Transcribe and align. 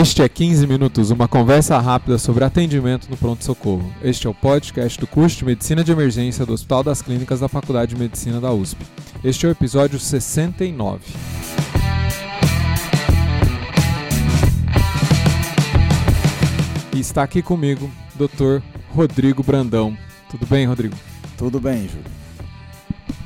Este 0.00 0.22
é 0.22 0.28
15 0.28 0.64
Minutos, 0.64 1.10
uma 1.10 1.26
conversa 1.26 1.76
rápida 1.80 2.18
sobre 2.18 2.44
atendimento 2.44 3.10
no 3.10 3.16
pronto-socorro. 3.16 3.92
Este 4.00 4.28
é 4.28 4.30
o 4.30 4.34
podcast 4.34 4.96
do 4.96 5.08
curso 5.08 5.38
de 5.38 5.44
Medicina 5.44 5.82
de 5.82 5.90
Emergência 5.90 6.46
do 6.46 6.52
Hospital 6.52 6.84
das 6.84 7.02
Clínicas 7.02 7.40
da 7.40 7.48
Faculdade 7.48 7.96
de 7.96 8.00
Medicina 8.00 8.40
da 8.40 8.52
USP. 8.52 8.80
Este 9.24 9.44
é 9.44 9.48
o 9.48 9.50
episódio 9.50 9.98
69. 9.98 11.00
E 16.94 17.00
está 17.00 17.24
aqui 17.24 17.42
comigo, 17.42 17.90
Dr. 18.14 18.62
Rodrigo 18.94 19.42
Brandão. 19.42 19.98
Tudo 20.30 20.46
bem, 20.46 20.64
Rodrigo? 20.64 20.94
Tudo 21.36 21.58
bem, 21.58 21.88
Júlio. 21.88 22.04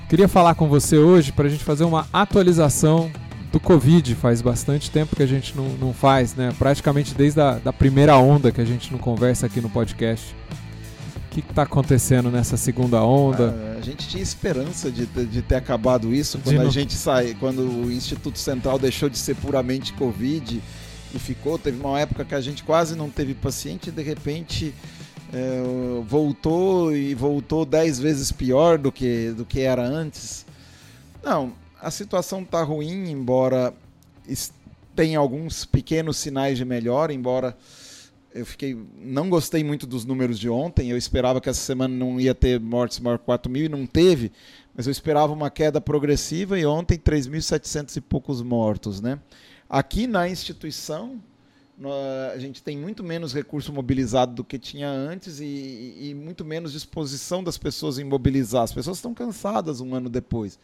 Queria 0.09 0.27
falar 0.27 0.55
com 0.55 0.69
você 0.69 0.97
hoje 0.97 1.33
para 1.33 1.49
a 1.49 1.51
gente 1.51 1.65
fazer 1.65 1.85
uma 1.85 2.09
atualização 2.11 3.11
do 3.53 3.61
Covid. 3.61 4.15
Faz 4.15 4.41
bastante 4.41 4.91
tempo 4.91 5.15
que 5.15 5.23
a 5.23 5.27
gente 5.27 5.55
não, 5.57 5.69
não 5.75 5.93
faz, 5.93 6.35
né? 6.35 6.53
Praticamente 6.59 7.15
desde 7.15 7.41
a 7.41 7.59
da 7.59 7.73
primeira 7.73 8.17
onda 8.17 8.51
que 8.51 8.61
a 8.61 8.65
gente 8.65 8.91
não 8.91 8.99
conversa 8.99 9.47
aqui 9.47 9.61
no 9.61 9.69
podcast. 9.69 10.35
O 11.17 11.35
que 11.35 11.41
está 11.41 11.63
acontecendo 11.63 12.31
nessa 12.31 12.57
segunda 12.57 13.03
onda? 13.03 13.55
Ah, 13.57 13.79
a 13.79 13.81
gente 13.83 14.09
tinha 14.09 14.23
esperança 14.23 14.91
de, 14.91 15.07
de 15.07 15.43
ter 15.43 15.55
acabado 15.55 16.15
isso 16.15 16.39
quando 16.39 16.61
a 16.61 16.71
gente 16.71 16.95
sai, 16.95 17.35
quando 17.39 17.61
o 17.61 17.91
Instituto 17.91 18.39
Central 18.39 18.79
deixou 18.79 19.09
de 19.09 19.17
ser 19.17 19.37
puramente 19.37 19.93
Covid 19.95 20.63
e 21.15 21.19
ficou. 21.19 21.59
Teve 21.59 21.81
uma 21.81 21.99
época 22.01 22.25
que 22.25 22.35
a 22.35 22.41
gente 22.41 22.63
quase 22.63 22.97
não 22.97 23.09
teve 23.09 23.33
paciente 23.35 23.89
e 23.89 23.93
de 23.93 24.03
repente 24.03 24.75
é, 25.33 25.63
voltou 26.07 26.95
e 26.95 27.15
voltou 27.15 27.65
dez 27.65 27.99
vezes 27.99 28.31
pior 28.31 28.77
do 28.77 28.93
que, 28.93 29.33
do 29.35 29.45
que 29.47 29.61
era 29.61 29.83
antes. 29.83 30.45
Não, 31.25 31.53
a 31.83 31.91
situação 31.91 32.43
está 32.43 32.63
ruim, 32.63 33.11
embora 33.11 33.75
tenha 34.95 35.19
alguns 35.19 35.65
pequenos 35.65 36.17
sinais 36.17 36.57
de 36.57 36.65
melhora, 36.65 37.13
embora 37.13 37.57
eu 38.33 38.47
fiquei 38.47 38.79
não 38.97 39.29
gostei 39.29 39.65
muito 39.65 39.85
dos 39.85 40.05
números 40.05 40.39
de 40.39 40.49
ontem. 40.49 40.91
Eu 40.91 40.97
esperava 40.97 41.41
que 41.41 41.49
essa 41.49 41.61
semana 41.61 41.93
não 41.95 42.21
ia 42.21 42.35
ter 42.35 42.61
mortes 42.61 43.01
maior 43.01 43.19
que 43.19 43.25
4 43.25 43.51
mil 43.51 43.65
e 43.65 43.69
não 43.69 43.85
teve, 43.85 44.31
mas 44.75 44.87
eu 44.87 44.93
esperava 44.93 45.33
uma 45.33 45.51
queda 45.51 45.81
progressiva 45.81 46.57
e 46.59 46.65
ontem 46.65 46.97
3.700 46.97 47.97
e 47.97 48.01
poucos 48.01 48.41
mortos, 48.41 49.01
né? 49.01 49.19
Aqui 49.69 50.07
na 50.07 50.29
instituição 50.29 51.21
a 52.33 52.39
gente 52.39 52.63
tem 52.63 52.79
muito 52.79 53.03
menos 53.03 53.35
recurso 53.35 53.73
mobilizado 53.73 54.33
do 54.35 54.45
que 54.45 54.57
tinha 54.57 54.89
antes 54.89 55.41
e, 55.41 55.97
e 56.01 56.15
muito 56.15 56.45
menos 56.45 56.73
disposição 56.73 57.43
das 57.43 57.59
pessoas 57.59 57.99
em 57.99 58.05
mobilizar. 58.05 58.63
As 58.63 58.73
pessoas 58.73 58.99
estão 58.99 59.13
cansadas 59.13 59.81
um 59.81 59.93
ano 59.93 60.09
depois. 60.09 60.61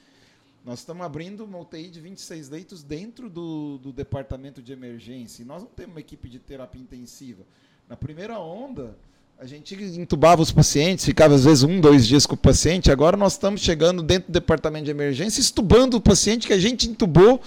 Nós 0.64 0.80
estamos 0.80 1.04
abrindo 1.04 1.44
uma 1.44 1.58
UTI 1.58 1.88
de 1.88 2.00
26 2.00 2.48
leitos 2.48 2.82
dentro 2.82 3.30
do, 3.30 3.78
do 3.78 3.92
departamento 3.92 4.60
de 4.60 4.72
emergência. 4.72 5.42
E 5.42 5.44
nós 5.44 5.62
não 5.62 5.70
temos 5.70 5.94
uma 5.94 6.00
equipe 6.00 6.28
de 6.28 6.38
terapia 6.38 6.80
intensiva. 6.80 7.44
Na 7.88 7.96
primeira 7.96 8.38
onda, 8.38 8.96
a 9.40 9.46
gente 9.46 9.74
entubava 9.74 10.42
os 10.42 10.50
pacientes, 10.50 11.04
ficava 11.04 11.34
às 11.34 11.44
vezes 11.44 11.62
um, 11.62 11.80
dois 11.80 12.06
dias 12.06 12.26
com 12.26 12.34
o 12.34 12.38
paciente. 12.38 12.90
Agora 12.90 13.16
nós 13.16 13.34
estamos 13.34 13.60
chegando 13.60 14.02
dentro 14.02 14.30
do 14.30 14.32
departamento 14.32 14.84
de 14.86 14.90
emergência, 14.90 15.40
estubando 15.40 15.96
o 15.96 16.00
paciente 16.00 16.46
que 16.46 16.52
a 16.52 16.58
gente 16.58 16.88
entubou 16.88 17.40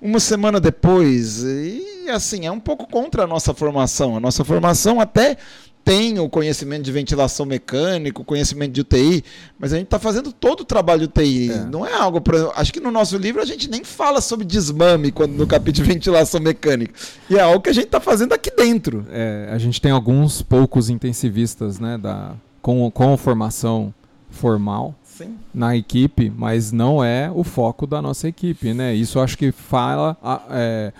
uma 0.00 0.18
semana 0.18 0.58
depois. 0.58 1.44
E 1.44 2.08
assim, 2.08 2.46
é 2.46 2.50
um 2.50 2.58
pouco 2.58 2.88
contra 2.88 3.24
a 3.24 3.26
nossa 3.26 3.52
formação. 3.52 4.16
A 4.16 4.20
nossa 4.20 4.42
formação 4.42 5.00
até 5.00 5.36
tem 5.84 6.18
o 6.18 6.28
conhecimento 6.28 6.82
de 6.82 6.90
ventilação 6.90 7.44
mecânica, 7.44 8.22
o 8.22 8.24
conhecimento 8.24 8.72
de 8.72 8.80
UTI, 8.80 9.22
mas 9.58 9.72
a 9.72 9.76
gente 9.76 9.84
está 9.84 9.98
fazendo 9.98 10.32
todo 10.32 10.60
o 10.60 10.64
trabalho 10.64 11.00
de 11.00 11.04
UTI. 11.06 11.52
É. 11.52 11.64
Não 11.64 11.86
é 11.86 11.92
algo. 11.92 12.20
Pra, 12.20 12.52
acho 12.56 12.72
que 12.72 12.80
no 12.80 12.90
nosso 12.90 13.18
livro 13.18 13.42
a 13.42 13.44
gente 13.44 13.68
nem 13.68 13.84
fala 13.84 14.20
sobre 14.22 14.46
desmame 14.46 15.12
quando, 15.12 15.32
no 15.32 15.46
capítulo 15.46 15.84
de 15.84 15.92
ventilação 15.92 16.40
mecânica. 16.40 16.94
E 17.28 17.36
é 17.36 17.40
algo 17.40 17.60
que 17.60 17.68
a 17.68 17.72
gente 17.74 17.86
está 17.86 18.00
fazendo 18.00 18.32
aqui 18.32 18.50
dentro. 18.50 19.04
É, 19.10 19.50
a 19.52 19.58
gente 19.58 19.80
tem 19.80 19.92
alguns 19.92 20.40
poucos 20.40 20.88
intensivistas 20.88 21.78
né, 21.78 21.98
da, 21.98 22.32
com, 22.62 22.90
com 22.90 23.16
formação 23.16 23.92
formal. 24.30 24.94
Sim. 25.04 25.38
na 25.54 25.76
equipe, 25.76 26.32
mas 26.36 26.72
não 26.72 27.04
é 27.04 27.30
o 27.32 27.44
foco 27.44 27.86
da 27.86 28.02
nossa 28.02 28.26
equipe, 28.26 28.74
né? 28.74 28.92
Isso 28.92 29.20
acho 29.20 29.38
que 29.38 29.52
fala 29.52 30.16
é, 30.50 30.92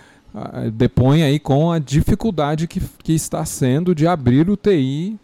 depõe 0.73 1.23
aí 1.23 1.39
com 1.39 1.71
a 1.71 1.79
dificuldade 1.79 2.67
que, 2.67 2.81
que 3.03 3.13
está 3.13 3.45
sendo 3.45 3.95
de 3.95 4.05
abrir 4.07 4.49
o 4.49 4.57
TI 4.57 5.17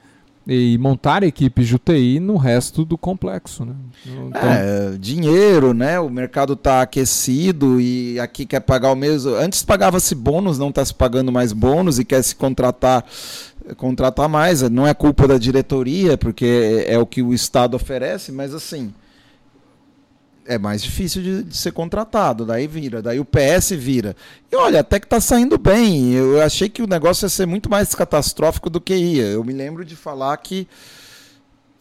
e 0.47 0.77
montar 0.79 1.23
equipes 1.23 1.67
de 1.67 1.75
UTI 1.75 2.19
no 2.19 2.35
resto 2.35 2.83
do 2.83 2.97
complexo. 2.97 3.63
Né? 3.63 3.73
Então... 4.05 4.41
É, 4.41 4.97
dinheiro, 4.97 5.73
né? 5.73 5.99
O 5.99 6.09
mercado 6.09 6.53
está 6.53 6.81
aquecido 6.81 7.79
e 7.79 8.19
aqui 8.19 8.45
quer 8.45 8.61
pagar 8.61 8.91
o 8.91 8.95
mesmo. 8.95 9.35
Antes 9.35 9.63
pagava-se 9.63 10.15
bônus, 10.15 10.57
não 10.57 10.69
está 10.69 10.83
se 10.83 10.93
pagando 10.93 11.31
mais 11.31 11.53
bônus 11.53 11.99
e 11.99 12.05
quer 12.05 12.23
se 12.23 12.35
contratar 12.35 13.05
contratar 13.77 14.27
mais. 14.27 14.61
Não 14.69 14.87
é 14.87 14.93
culpa 14.93 15.27
da 15.27 15.37
diretoria, 15.37 16.17
porque 16.17 16.83
é 16.87 16.97
o 16.97 17.05
que 17.05 17.21
o 17.21 17.33
Estado 17.33 17.75
oferece, 17.75 18.31
mas 18.31 18.53
assim 18.53 18.91
é 20.45 20.57
mais 20.57 20.81
difícil 20.81 21.21
de, 21.21 21.43
de, 21.43 21.57
ser 21.57 21.71
contratado, 21.71 22.45
daí 22.45 22.67
vira, 22.67 23.01
daí 23.01 23.19
o 23.19 23.25
PS 23.25 23.71
vira. 23.71 24.15
E 24.51 24.55
olha, 24.55 24.79
até 24.79 24.99
que 24.99 25.05
está 25.05 25.19
saindo 25.19 25.57
bem. 25.57 26.13
Eu 26.13 26.41
achei 26.41 26.67
que 26.67 26.81
o 26.81 26.87
negócio 26.87 27.25
ia 27.25 27.29
ser 27.29 27.45
muito 27.45 27.69
mais 27.69 27.93
catastrófico 27.95 28.69
do 28.69 28.81
que 28.81 28.95
ia. 28.95 29.25
Eu 29.25 29.43
me 29.43 29.53
lembro 29.53 29.85
de 29.85 29.95
falar 29.95 30.35
que 30.37 30.67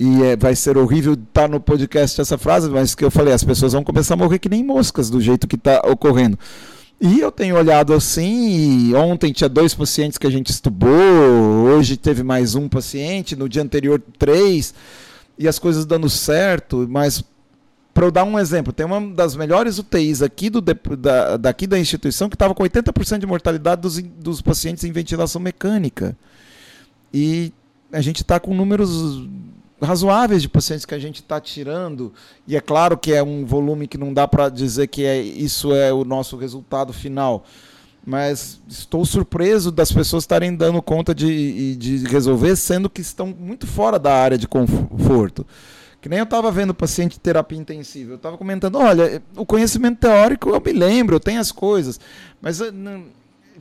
e 0.03 0.22
é, 0.22 0.34
vai 0.34 0.56
ser 0.56 0.78
horrível 0.78 1.12
estar 1.12 1.43
tá 1.43 1.49
no 1.49 1.60
podcast 1.60 2.19
essa 2.19 2.38
frase, 2.38 2.70
mas 2.70 2.94
que 2.94 3.04
eu 3.04 3.10
falei, 3.10 3.34
as 3.34 3.44
pessoas 3.44 3.75
vão 3.75 3.84
começar 3.84 4.15
a 4.15 4.16
morrer 4.16 4.38
que 4.38 4.49
nem 4.49 4.65
moscas 4.65 5.10
do 5.10 5.20
jeito 5.20 5.47
que 5.47 5.56
está 5.56 5.81
ocorrendo. 5.81 6.38
E 6.99 7.20
eu 7.20 7.31
tenho 7.31 7.54
olhado 7.54 7.93
assim, 7.93 8.94
ontem 8.94 9.31
tinha 9.31 9.49
dois 9.49 9.75
pacientes 9.75 10.16
que 10.16 10.26
a 10.26 10.31
gente 10.31 10.50
estubou, 10.50 10.91
hoje 10.91 11.99
teve 11.99 12.22
mais 12.22 12.54
um 12.54 12.66
paciente, 12.66 13.37
no 13.37 13.47
dia 13.47 13.62
anterior 13.62 14.03
três, 14.19 14.72
e 15.38 15.47
as 15.47 15.59
coisas 15.59 15.84
dando 15.84 16.09
certo, 16.09 16.87
mas 16.88 17.22
para 17.93 18.06
eu 18.06 18.11
dar 18.11 18.25
um 18.25 18.39
exemplo, 18.39 18.73
tem 18.73 18.87
uma 18.87 19.01
das 19.15 19.34
melhores 19.34 19.78
UTIs 19.78 20.23
aqui 20.23 20.49
do, 20.49 20.61
da, 20.61 21.37
daqui 21.37 21.67
da 21.67 21.78
instituição 21.78 22.28
que 22.28 22.37
estava 22.37 22.55
com 22.55 22.62
80% 22.62 23.19
de 23.19 23.27
mortalidade 23.27 23.83
dos, 23.83 23.99
dos 23.99 24.41
pacientes 24.41 24.84
em 24.84 24.93
ventilação 24.93 25.41
mecânica. 25.41 26.17
E 27.12 27.53
a 27.93 28.00
gente 28.00 28.23
está 28.23 28.39
com 28.39 28.55
números 28.55 29.27
razoáveis 29.83 30.43
de 30.43 30.49
pacientes 30.49 30.84
que 30.84 30.95
a 30.95 30.99
gente 30.99 31.17
está 31.17 31.41
tirando. 31.41 32.12
E 32.47 32.56
é 32.56 32.61
claro 32.61 32.97
que 32.97 33.12
é 33.12 33.23
um 33.23 33.45
volume 33.45 33.89
que 33.89 33.99
não 33.99 34.12
dá 34.12 34.29
para 34.29 34.49
dizer 34.49 34.87
que 34.87 35.05
é, 35.05 35.21
isso 35.21 35.75
é 35.75 35.93
o 35.93 36.05
nosso 36.05 36.37
resultado 36.37 36.93
final. 36.93 37.45
Mas 38.06 38.61
estou 38.69 39.05
surpreso 39.05 39.71
das 39.71 39.93
pessoas 39.93 40.23
estarem 40.23 40.55
dando 40.55 40.81
conta 40.81 41.15
de, 41.15 41.77
de 41.77 41.99
resolver, 42.06 42.56
sendo 42.56 42.89
que 42.89 43.00
estão 43.00 43.27
muito 43.27 43.67
fora 43.67 43.99
da 43.99 44.15
área 44.15 44.39
de 44.39 44.49
conforto. 44.49 45.47
Que 46.00 46.09
nem 46.09 46.19
eu 46.19 46.25
estava 46.25 46.50
vendo 46.50 46.72
paciente 46.72 47.12
de 47.12 47.21
terapia 47.21 47.59
intensiva. 47.59 48.12
Eu 48.12 48.16
estava 48.16 48.38
comentando, 48.38 48.77
olha, 48.77 49.22
o 49.37 49.44
conhecimento 49.44 49.99
teórico 49.99 50.49
eu 50.50 50.61
me 50.61 50.72
lembro, 50.72 51.16
eu 51.16 51.21
tenho 51.21 51.41
as 51.41 51.53
coisas. 51.53 52.00
Mas 52.41 52.61
eh, 52.61 52.72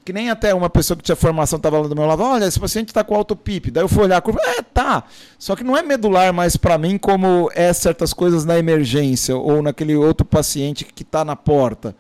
que 0.06 0.14
nem 0.14 0.30
até 0.30 0.54
uma 0.54 0.70
pessoa 0.70 0.98
que 0.98 1.04
tinha 1.04 1.16
formação 1.16 1.58
estava 1.58 1.80
lá 1.80 1.88
do 1.88 1.96
meu 1.96 2.06
lado, 2.06 2.24
olha, 2.24 2.46
esse 2.46 2.60
paciente 2.60 2.88
está 2.90 3.04
com 3.04 3.16
autopip. 3.16 3.70
Daí 3.70 3.84
eu 3.84 3.90
fui 3.90 4.04
olhar 4.04 4.18
a 4.18 4.22
curva, 4.22 4.40
é, 4.44 4.62
tá. 4.62 5.04
Só 5.38 5.56
que 5.56 5.64
não 5.64 5.78
é 5.78 5.84
medular 5.84 6.34
mais 6.34 6.56
para 6.56 6.78
mim 6.78 6.98
como 6.98 7.52
é 7.54 7.72
certas 7.74 8.14
coisas 8.14 8.46
na 8.46 8.58
emergência 8.58 9.36
ou 9.36 9.62
naquele 9.62 9.96
outro 9.96 10.26
paciente 10.26 10.86
que 10.86 11.04
está 11.04 11.26
na 11.26 11.36
porta. 11.36 11.96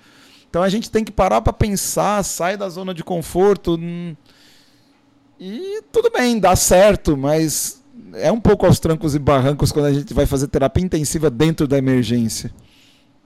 Então 0.49 0.63
a 0.63 0.69
gente 0.69 0.89
tem 0.89 1.03
que 1.03 1.11
parar 1.11 1.41
para 1.41 1.53
pensar, 1.53 2.23
sai 2.23 2.57
da 2.57 2.69
zona 2.69 2.93
de 2.93 3.03
conforto. 3.03 3.75
Hum, 3.75 4.15
e 5.39 5.81
tudo 5.91 6.09
bem, 6.09 6.39
dá 6.39 6.55
certo, 6.55 7.15
mas 7.15 7.78
é 8.13 8.31
um 8.31 8.39
pouco 8.39 8.65
aos 8.65 8.79
trancos 8.79 9.15
e 9.15 9.19
barrancos 9.19 9.71
quando 9.71 9.85
a 9.85 9.93
gente 9.93 10.13
vai 10.13 10.25
fazer 10.25 10.47
terapia 10.47 10.83
intensiva 10.83 11.29
dentro 11.29 11.67
da 11.67 11.77
emergência. 11.77 12.51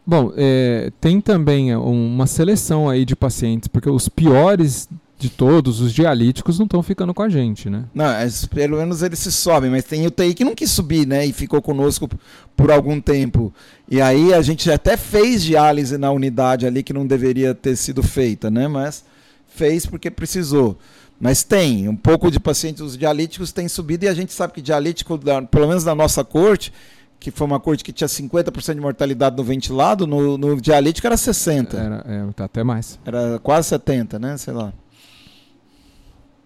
Bom, 0.06 0.34
é, 0.36 0.92
tem 1.00 1.22
também 1.22 1.74
uma 1.76 2.28
seleção 2.28 2.90
aí 2.90 3.06
de 3.06 3.16
pacientes, 3.16 3.68
porque 3.68 3.90
os 3.90 4.10
piores 4.10 4.90
de 5.18 5.30
todos, 5.30 5.80
os 5.80 5.94
dialíticos, 5.94 6.60
não 6.60 6.66
estão 6.66 6.84
ficando 6.84 7.14
com 7.14 7.22
a 7.22 7.30
gente, 7.30 7.70
né? 7.70 7.86
Não, 7.94 8.08
pelo 8.54 8.76
menos 8.76 9.02
eles 9.02 9.20
se 9.20 9.32
sobem, 9.32 9.72
mas 9.72 9.86
tem 9.86 10.06
UTI 10.06 10.34
que 10.34 10.44
não 10.44 10.54
quis 10.54 10.70
subir, 10.70 11.08
né? 11.08 11.26
E 11.26 11.32
ficou 11.32 11.62
conosco 11.62 12.10
por 12.58 12.70
algum 12.70 13.00
tempo. 13.00 13.54
E 13.90 14.02
aí 14.02 14.34
a 14.34 14.42
gente 14.42 14.70
até 14.70 14.98
fez 14.98 15.42
diálise 15.42 15.98
na 15.98 16.12
unidade 16.12 16.68
ali 16.68 16.84
que 16.84 16.92
não 16.92 17.08
deveria 17.08 17.56
ter 17.56 17.78
sido 17.78 18.04
feita, 18.04 18.52
né? 18.52 18.68
Mas 18.68 19.06
fez 19.48 19.86
porque 19.86 20.12
precisou. 20.12 20.78
Mas 21.24 21.42
tem, 21.42 21.88
um 21.88 21.96
pouco 21.96 22.30
de 22.30 22.38
pacientes 22.38 22.82
os 22.82 22.98
dialíticos 22.98 23.54
tem 23.54 23.70
subido 23.70 24.04
e 24.04 24.10
a 24.10 24.14
gente 24.14 24.34
sabe 24.34 24.52
que 24.52 24.62
dialítico, 24.62 25.18
pelo 25.50 25.68
menos 25.70 25.86
na 25.86 25.96
nossa 25.96 26.22
corte, 26.22 26.74
que 27.18 27.32
foi 27.32 27.48
uma 27.48 27.62
corte 27.62 27.82
que 27.82 27.94
tinha 27.94 28.10
50% 28.10 28.76
de 28.76 28.82
mortalidade 28.82 29.38
no 29.38 29.42
ventilado, 29.42 30.06
no, 30.06 30.38
no 30.38 30.60
dialítico 30.60 31.08
era 31.08 31.16
60%. 31.16 31.76
Era, 31.76 32.04
é, 32.06 32.34
tá 32.34 32.44
até 32.44 32.62
mais. 32.62 33.00
Era 33.06 33.40
quase 33.40 33.74
70%, 33.74 34.20
né? 34.20 34.36
Sei 34.36 34.52
lá. 34.52 34.74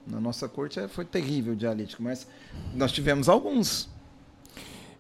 Na 0.06 0.22
nossa 0.22 0.48
corte 0.48 0.80
é, 0.80 0.88
foi 0.88 1.06
terrível 1.06 1.54
o 1.54 1.56
dialítico, 1.56 2.04
mas 2.04 2.28
nós 2.76 2.92
tivemos 2.92 3.28
alguns. 3.28 3.90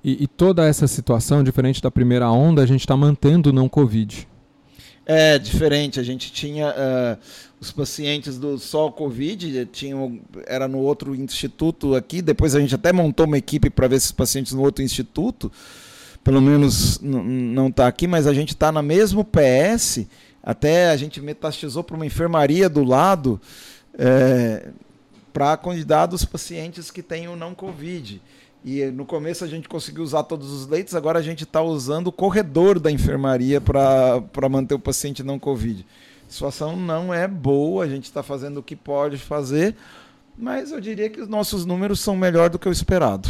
E, 0.03 0.23
e 0.23 0.25
toda 0.25 0.65
essa 0.65 0.87
situação, 0.87 1.43
diferente 1.43 1.83
da 1.83 1.91
primeira 1.91 2.31
onda, 2.31 2.63
a 2.63 2.65
gente 2.65 2.79
está 2.79 2.97
mantendo 2.97 3.51
o 3.51 3.53
não 3.53 3.69
Covid. 3.69 4.27
É, 5.09 5.39
diferente. 5.39 6.01
A 6.01 6.03
gente 6.03 6.33
tinha 6.33 6.67
uh, 6.67 7.17
os 7.61 7.71
pacientes 7.71 8.37
do 8.37 8.59
só 8.59 8.91
Covid, 8.91 9.65
tinham, 9.71 10.19
era 10.45 10.67
no 10.67 10.79
outro 10.79 11.15
instituto 11.15 11.95
aqui, 11.95 12.21
depois 12.21 12.53
a 12.53 12.59
gente 12.59 12.75
até 12.75 12.91
montou 12.91 13.25
uma 13.25 13.37
equipe 13.37 13.69
para 13.69 13.87
ver 13.87 13.95
esses 13.95 14.11
pacientes 14.11 14.51
no 14.51 14.61
outro 14.61 14.83
instituto, 14.83 15.49
pelo 16.25 16.41
menos 16.41 16.99
não 17.01 17.69
está 17.69 17.87
aqui, 17.87 18.05
mas 18.05 18.27
a 18.27 18.33
gente 18.33 18.49
está 18.49 18.69
na 18.69 18.81
mesmo 18.81 19.23
PS, 19.23 20.05
até 20.43 20.89
a 20.89 20.97
gente 20.97 21.21
metastizou 21.21 21.85
para 21.85 21.95
uma 21.95 22.05
enfermaria 22.05 22.67
do 22.67 22.83
lado, 22.83 23.39
é, 23.97 24.67
para 25.31 25.55
cuidar 25.55 26.07
dos 26.07 26.25
pacientes 26.25 26.91
que 26.91 27.01
têm 27.01 27.29
o 27.29 27.35
não 27.37 27.55
Covid. 27.55 28.21
E 28.65 28.85
no 28.85 29.05
começo 29.05 29.43
a 29.43 29.47
gente 29.47 29.69
conseguiu 29.69 30.03
usar 30.03 30.23
todos 30.23 30.51
os 30.51 30.67
leitos, 30.67 30.95
agora 30.95 31.19
a 31.19 31.21
gente 31.21 31.43
está 31.43 31.61
usando 31.61 32.07
o 32.07 32.11
corredor 32.11 32.79
da 32.79 32.91
enfermaria 32.91 33.61
para 33.61 34.49
manter 34.49 34.75
o 34.75 34.79
paciente 34.79 35.23
não 35.23 35.39
Covid. 35.39 35.85
A 36.27 36.31
situação 36.31 36.75
não 36.75 37.13
é 37.13 37.27
boa, 37.27 37.85
a 37.85 37.87
gente 37.87 38.05
está 38.05 38.21
fazendo 38.21 38.57
o 38.57 38.63
que 38.63 38.75
pode 38.75 39.17
fazer, 39.17 39.75
mas 40.37 40.71
eu 40.71 40.81
diria 40.81 41.09
que 41.09 41.21
os 41.21 41.27
nossos 41.27 41.65
números 41.65 41.99
são 41.99 42.15
melhor 42.15 42.49
do 42.49 42.59
que 42.59 42.67
o 42.67 42.71
esperado. 42.71 43.29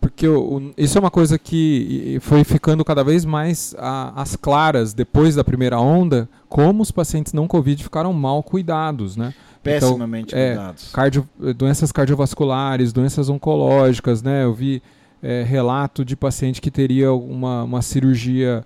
Porque 0.00 0.26
o, 0.26 0.72
isso 0.76 0.98
é 0.98 1.00
uma 1.00 1.10
coisa 1.10 1.38
que 1.38 2.18
foi 2.22 2.42
ficando 2.42 2.84
cada 2.84 3.04
vez 3.04 3.24
mais 3.24 3.72
a, 3.78 4.20
as 4.20 4.34
claras 4.34 4.92
depois 4.92 5.36
da 5.36 5.44
primeira 5.44 5.78
onda, 5.78 6.28
como 6.48 6.82
os 6.82 6.90
pacientes 6.90 7.32
não 7.32 7.46
Covid 7.46 7.80
ficaram 7.80 8.12
mal 8.12 8.42
cuidados, 8.42 9.16
né? 9.16 9.32
Pessimamente 9.62 10.34
então, 10.34 10.56
cuidados. 10.56 10.88
É, 10.88 10.92
cardio, 10.92 11.28
doenças 11.56 11.92
cardiovasculares, 11.92 12.92
doenças 12.92 13.28
oncológicas, 13.28 14.22
né? 14.22 14.44
Eu 14.44 14.52
vi 14.52 14.82
é, 15.22 15.42
relato 15.42 16.04
de 16.04 16.16
paciente 16.16 16.60
que 16.60 16.70
teria 16.70 17.12
uma, 17.12 17.62
uma 17.62 17.82
cirurgia 17.82 18.64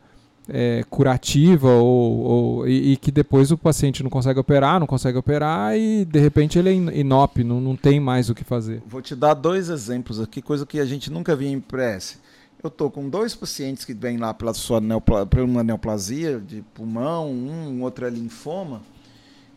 é, 0.49 0.85
curativa 0.89 1.69
ou, 1.69 2.21
ou 2.21 2.69
e, 2.69 2.93
e, 2.93 2.97
que 2.97 3.11
depois 3.11 3.51
o 3.51 3.59
paciente 3.59 4.03
não 4.03 4.11
consegue 4.11 4.39
operar, 4.39 4.79
não 4.79 4.87
consegue 4.87 5.19
operar 5.19 5.77
e 5.77 6.05
de 6.05 6.19
repente 6.19 6.59
ele 6.59 6.71
é 6.71 6.75
inop, 6.99 7.43
não, 7.43 7.61
não 7.61 7.77
tem 7.77 7.99
mais 7.99 8.31
o 8.31 8.35
que 8.35 8.45
fazer. 8.45 8.83
Vou 8.87 9.03
te 9.03 9.15
dar 9.15 9.35
dois 9.35 9.69
exemplos 9.69 10.21
aqui, 10.21 10.41
coisa 10.41 10.65
que 10.65 10.79
a 10.79 10.85
gente 10.85 11.11
nunca 11.11 11.35
via 11.35 11.51
em 11.51 11.61
prece. 11.61 12.19
Eu 12.63 12.69
estou 12.69 12.91
com 12.91 13.09
dois 13.09 13.35
pacientes 13.35 13.85
que 13.85 13.93
vêm 13.93 14.17
lá 14.17 14.33
pela 14.33 14.55
sua 14.55 14.81
neopla, 14.81 15.27
por 15.27 15.41
uma 15.41 15.63
neoplasia 15.63 16.41
de 16.41 16.63
pulmão, 16.75 17.31
um, 17.31 17.83
outro 17.83 18.07
é 18.07 18.11
linfoma, 18.11 18.81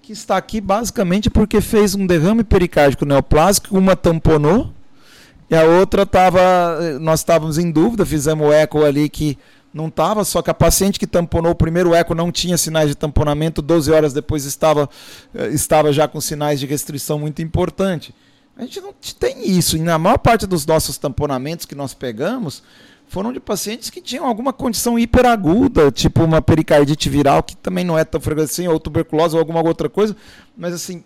que 0.10 0.14
está 0.14 0.38
aqui 0.38 0.60
basicamente 0.60 1.30
porque 1.30 1.62
fez 1.62 1.94
um 1.94 2.08
derrame 2.08 2.44
pericárdico 2.44 3.06
neoplásico, 3.06 3.78
uma 3.78 3.96
tamponou 3.96 4.74
e 5.48 5.56
a 5.56 5.64
outra 5.64 6.02
estava, 6.02 6.98
nós 7.00 7.20
estávamos 7.20 7.60
em 7.60 7.70
dúvida, 7.70 8.04
fizemos 8.04 8.48
o 8.48 8.52
eco 8.52 8.84
ali 8.84 9.08
que 9.08 9.38
não 9.72 9.88
estava, 9.88 10.26
só 10.26 10.42
que 10.42 10.50
a 10.50 10.54
paciente 10.56 11.00
que 11.00 11.06
tamponou 11.06 11.52
o 11.52 11.56
primeiro 11.56 11.94
eco 11.94 12.16
não 12.16 12.32
tinha 12.32 12.58
sinais 12.58 12.90
de 12.90 12.96
tamponamento, 12.96 13.62
12 13.62 13.92
horas 13.92 14.12
depois 14.12 14.46
estava, 14.46 14.90
eh, 15.32 15.50
estava 15.50 15.94
já 15.94 16.08
com 16.08 16.20
sinais 16.20 16.60
de 16.60 16.66
restrição 16.66 17.20
muito 17.20 17.44
importante. 17.44 18.12
A 18.58 18.64
gente 18.64 18.82
não 18.82 18.96
tem 19.20 19.48
isso. 19.48 19.78
E 19.78 19.80
na 19.80 20.00
maior 20.00 20.18
parte 20.18 20.48
dos 20.48 20.66
nossos 20.66 20.98
tamponamentos 20.98 21.68
que 21.68 21.76
nós 21.76 21.94
pegamos, 21.94 22.64
foram 23.10 23.34
de 23.34 23.40
pacientes 23.40 23.90
que 23.90 24.00
tinham 24.00 24.24
alguma 24.24 24.54
condição 24.54 24.98
hiperaguda, 24.98 25.92
tipo 25.92 26.24
uma 26.24 26.44
pericardite 26.44 27.10
viral, 27.10 27.42
que 27.42 27.58
também 27.58 27.84
não 27.84 27.98
é 27.98 28.06
tão 28.06 28.22
frequente 28.22 28.52
assim, 28.52 28.68
ou 28.68 28.80
tuberculose 28.80 29.36
ou 29.36 29.40
alguma 29.40 29.62
outra 29.64 29.90
coisa, 29.90 30.16
mas 30.56 30.76
assim, 30.76 31.04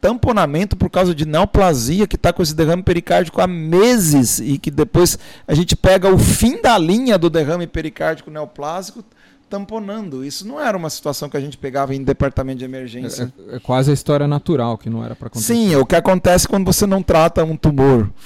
tamponamento 0.00 0.74
por 0.74 0.88
causa 0.88 1.14
de 1.14 1.26
neoplasia, 1.26 2.06
que 2.06 2.16
está 2.16 2.32
com 2.32 2.42
esse 2.42 2.54
derrame 2.54 2.82
pericárdico 2.82 3.42
há 3.42 3.46
meses 3.46 4.38
e 4.38 4.56
que 4.56 4.70
depois 4.70 5.18
a 5.46 5.54
gente 5.54 5.76
pega 5.76 6.08
o 6.08 6.18
fim 6.18 6.62
da 6.62 6.78
linha 6.78 7.18
do 7.18 7.28
derrame 7.28 7.66
pericárdico 7.66 8.30
neoplásico 8.30 9.04
tamponando. 9.50 10.24
Isso 10.24 10.48
não 10.48 10.58
era 10.58 10.74
uma 10.74 10.88
situação 10.88 11.28
que 11.28 11.36
a 11.36 11.40
gente 11.40 11.58
pegava 11.58 11.94
em 11.94 12.02
departamento 12.02 12.60
de 12.60 12.64
emergência. 12.64 13.30
É, 13.50 13.56
é 13.56 13.58
quase 13.60 13.90
a 13.90 13.94
história 13.94 14.26
natural 14.26 14.78
que 14.78 14.88
não 14.88 15.04
era 15.04 15.14
para 15.14 15.26
acontecer. 15.26 15.52
Sim, 15.52 15.74
é 15.74 15.76
o 15.76 15.84
que 15.84 15.94
acontece 15.94 16.48
quando 16.48 16.64
você 16.64 16.86
não 16.86 17.02
trata 17.02 17.44
um 17.44 17.56
tumor. 17.56 18.10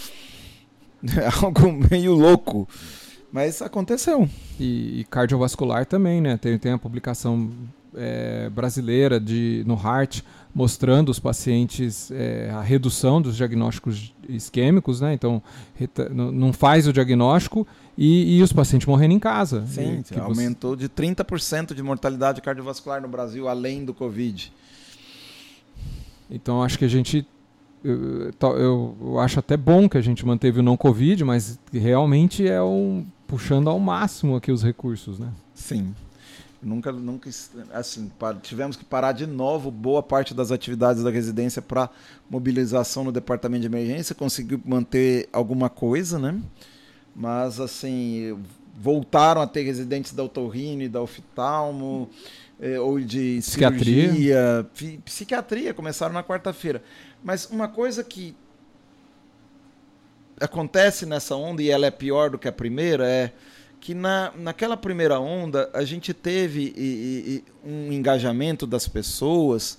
É 1.17 1.29
algo 1.45 1.73
meio 1.93 2.13
louco. 2.13 2.69
Mas 3.33 3.61
aconteceu. 3.61 4.29
E, 4.59 5.01
e 5.01 5.05
cardiovascular 5.05 5.85
também, 5.87 6.21
né? 6.21 6.37
Tem, 6.37 6.59
tem 6.59 6.73
a 6.73 6.79
publicação 6.79 7.51
é, 7.95 8.49
brasileira 8.51 9.21
de, 9.21 9.63
no 9.67 9.75
Heart 9.75 10.23
mostrando 10.55 11.11
os 11.11 11.19
pacientes 11.19 12.11
é, 12.11 12.51
a 12.51 12.61
redução 12.61 13.21
dos 13.21 13.37
diagnósticos 13.37 14.15
isquêmicos, 14.29 15.01
né? 15.01 15.13
Então 15.13 15.43
não 16.11 16.53
faz 16.53 16.87
o 16.87 16.93
diagnóstico 16.93 17.67
e, 17.97 18.39
e, 18.39 18.43
os 18.43 18.53
pacientes 18.53 18.87
morrendo 18.87 19.15
em 19.15 19.19
casa. 19.19 19.65
Sim, 19.67 20.03
e, 20.11 20.19
aumentou 20.19 20.77
você... 20.77 20.83
de 20.83 20.89
30% 20.89 21.75
de 21.75 21.83
mortalidade 21.83 22.41
cardiovascular 22.41 23.01
no 23.01 23.09
Brasil, 23.09 23.49
além 23.49 23.85
do 23.85 23.93
Covid. 23.93 24.53
Então 26.31 26.63
acho 26.63 26.79
que 26.79 26.85
a 26.85 26.89
gente 26.89 27.27
eu, 27.85 28.33
eu, 28.41 28.97
eu, 29.01 29.21
acho 29.21 29.39
até 29.39 29.57
bom 29.57 29.89
que 29.89 29.97
a 29.97 30.01
gente 30.01 30.27
manteve 30.27 30.61
o 30.61 30.63
não 30.63 30.77
Covid, 30.77 31.25
mas 31.25 31.59
realmente 31.73 32.47
é 32.47 32.61
um 32.61 33.07
puxando 33.29 33.69
ao 33.69 33.79
máximo 33.79 34.35
aqui 34.35 34.51
os 34.51 34.65
recursos, 34.65 35.19
né? 35.19 35.31
Sim. 35.55 35.95
Nunca, 36.61 36.91
nunca, 36.91 37.31
assim, 37.73 38.11
tivemos 38.43 38.75
que 38.75 38.85
parar 38.85 39.13
de 39.13 39.27
novo 39.27 39.71
boa 39.71 40.03
parte 40.03 40.35
das 40.35 40.51
atividades 40.51 41.05
da 41.05 41.11
residência 41.11 41.63
para 41.63 41.89
mobilização 42.29 43.05
no 43.05 43.13
departamento 43.13 43.61
de 43.61 43.67
emergência. 43.69 44.13
Conseguiu 44.13 44.61
manter 44.65 45.29
alguma 45.33 45.69
coisa, 45.69 46.19
né? 46.19 46.41
Mas, 47.15 47.61
assim, 47.61 48.37
voltaram 48.77 49.41
a 49.41 49.47
ter 49.47 49.63
residentes 49.63 50.13
da 50.13 50.25
otorrine, 50.25 50.89
da 50.89 51.01
oftalmo, 51.01 52.11
eh, 52.61 52.81
ou 52.81 52.99
de 52.99 53.39
psiquiatria. 53.41 54.03
cirurgia, 54.03 54.67
psiquiatria, 55.05 55.75
começaram 55.75 56.13
na 56.13 56.25
quarta-feira. 56.25 56.83
Mas 57.23 57.47
uma 57.47 57.69
coisa 57.69 58.03
que 58.03 58.35
acontece 60.41 61.07
nessa 61.07 61.35
onda 61.35 61.63
e 61.63 61.71
ela 61.71 61.87
é 61.87 61.91
pior 61.91 62.31
do 62.31 62.39
que 62.39 62.49
a 62.49 62.53
primeira 62.53 63.09
é 63.09 63.33
que 63.81 63.95
na, 63.95 64.33
naquela 64.37 64.77
primeira 64.77 65.21
onda 65.21 65.71
a 65.73 65.85
gente 65.85 66.13
teve 66.13 66.73
e, 66.77 67.45
e, 67.65 67.69
um 67.69 67.93
engajamento 67.93 68.67
das 68.67 68.89
pessoas 68.89 69.79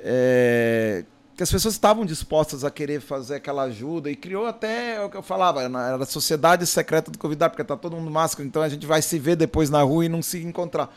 é, 0.00 1.04
que 1.36 1.42
as 1.42 1.50
pessoas 1.50 1.74
estavam 1.74 2.06
dispostas 2.06 2.64
a 2.64 2.70
querer 2.70 3.00
fazer 3.00 3.36
aquela 3.36 3.64
ajuda 3.64 4.10
e 4.10 4.16
criou 4.16 4.46
até 4.46 5.02
o 5.04 5.10
que 5.10 5.16
eu 5.16 5.22
falava, 5.22 5.62
era 5.62 5.96
a 5.96 6.06
sociedade 6.06 6.66
secreta 6.66 7.10
do 7.10 7.18
Covid, 7.18 7.50
porque 7.50 7.62
está 7.62 7.76
todo 7.76 7.94
mundo 7.94 8.10
máscara, 8.10 8.46
então 8.46 8.62
a 8.62 8.68
gente 8.68 8.86
vai 8.86 9.02
se 9.02 9.18
ver 9.18 9.36
depois 9.36 9.68
na 9.68 9.82
rua 9.82 10.06
e 10.06 10.08
não 10.08 10.22
se 10.22 10.42
encontrar. 10.42 10.94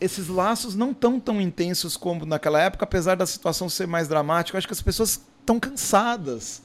Esses 0.00 0.26
laços 0.26 0.74
não 0.74 0.90
estão 0.90 1.20
tão 1.20 1.40
intensos 1.40 1.96
como 1.96 2.26
naquela 2.26 2.60
época, 2.60 2.82
apesar 2.82 3.14
da 3.14 3.24
situação 3.24 3.68
ser 3.68 3.86
mais 3.86 4.08
dramática. 4.08 4.56
Eu 4.56 4.58
acho 4.58 4.66
que 4.66 4.72
as 4.72 4.82
pessoas 4.82 5.20
estão 5.42 5.60
cansadas. 5.60 6.62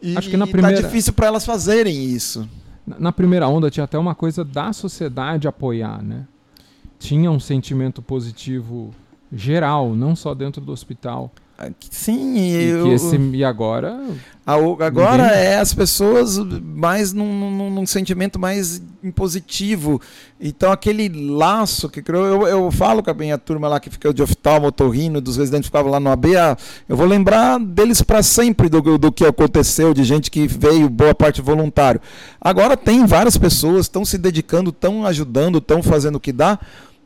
E, 0.00 0.16
Acho 0.16 0.30
que 0.30 0.36
na 0.36 0.46
tá 0.46 0.52
primeira... 0.52 0.80
tá 0.80 0.86
difícil 0.86 1.12
para 1.12 1.26
elas 1.26 1.44
fazerem 1.44 2.04
isso. 2.04 2.48
Na, 2.86 2.98
na 3.00 3.12
primeira 3.12 3.48
onda 3.48 3.70
tinha 3.70 3.84
até 3.84 3.98
uma 3.98 4.14
coisa 4.14 4.44
da 4.44 4.72
sociedade 4.72 5.48
apoiar, 5.48 6.02
né? 6.02 6.26
Tinha 6.98 7.30
um 7.30 7.40
sentimento 7.40 8.02
positivo 8.02 8.94
geral, 9.32 9.94
não 9.94 10.14
só 10.14 10.34
dentro 10.34 10.60
do 10.60 10.72
hospital. 10.72 11.32
Sim, 11.90 12.38
e, 12.38 12.70
eu, 12.70 12.92
esse, 12.92 13.16
e 13.16 13.44
agora. 13.44 14.00
Agora 14.46 15.24
ninguém... 15.24 15.38
é 15.38 15.58
as 15.58 15.72
pessoas 15.74 16.38
mais 16.38 17.12
num, 17.12 17.50
num, 17.50 17.70
num, 17.70 17.86
sentimento 17.86 18.38
mais 18.38 18.82
impositivo. 19.04 20.00
Então, 20.40 20.72
aquele 20.72 21.08
laço 21.08 21.88
que 21.88 22.02
criou. 22.02 22.26
Eu, 22.26 22.46
eu 22.48 22.70
falo 22.70 23.02
com 23.02 23.10
a 23.10 23.14
minha 23.14 23.38
turma 23.38 23.68
lá 23.68 23.78
que 23.78 23.90
fica 23.90 24.12
de 24.12 24.22
oftalmo, 24.22 24.68
otorrino, 24.68 25.20
dos 25.20 25.36
residentes 25.36 25.68
que 25.68 25.70
ficavam 25.70 25.90
lá 25.90 26.00
no 26.00 26.10
AB. 26.10 26.36
Ah, 26.36 26.56
eu 26.88 26.96
vou 26.96 27.06
lembrar 27.06 27.60
deles 27.60 28.02
para 28.02 28.22
sempre 28.22 28.68
do, 28.68 28.98
do 28.98 29.12
que 29.12 29.24
aconteceu, 29.24 29.92
de 29.92 30.02
gente 30.02 30.30
que 30.30 30.46
veio, 30.46 30.88
boa 30.88 31.14
parte 31.14 31.40
voluntário. 31.40 32.00
Agora 32.40 32.76
tem 32.76 33.04
várias 33.06 33.36
pessoas, 33.36 33.82
estão 33.86 34.04
se 34.04 34.16
dedicando, 34.16 34.70
estão 34.70 35.06
ajudando, 35.06 35.58
estão 35.58 35.82
fazendo 35.82 36.16
o 36.16 36.20
que 36.20 36.32
dá, 36.32 36.58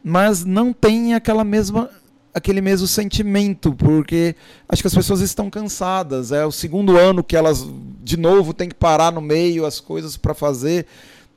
mas 0.02 0.44
não 0.44 0.72
tem 0.72 1.14
aquela 1.14 1.44
mesma 1.44 1.90
aquele 2.34 2.60
mesmo 2.60 2.88
sentimento, 2.88 3.72
porque 3.72 4.34
acho 4.68 4.82
que 4.82 4.88
as 4.88 4.94
pessoas 4.94 5.20
estão 5.20 5.48
cansadas. 5.48 6.32
É 6.32 6.44
o 6.44 6.50
segundo 6.50 6.98
ano 6.98 7.22
que 7.22 7.36
elas, 7.36 7.64
de 8.02 8.16
novo, 8.16 8.52
têm 8.52 8.68
que 8.68 8.74
parar 8.74 9.12
no 9.12 9.20
meio 9.20 9.64
as 9.64 9.78
coisas 9.78 10.16
para 10.16 10.34
fazer. 10.34 10.84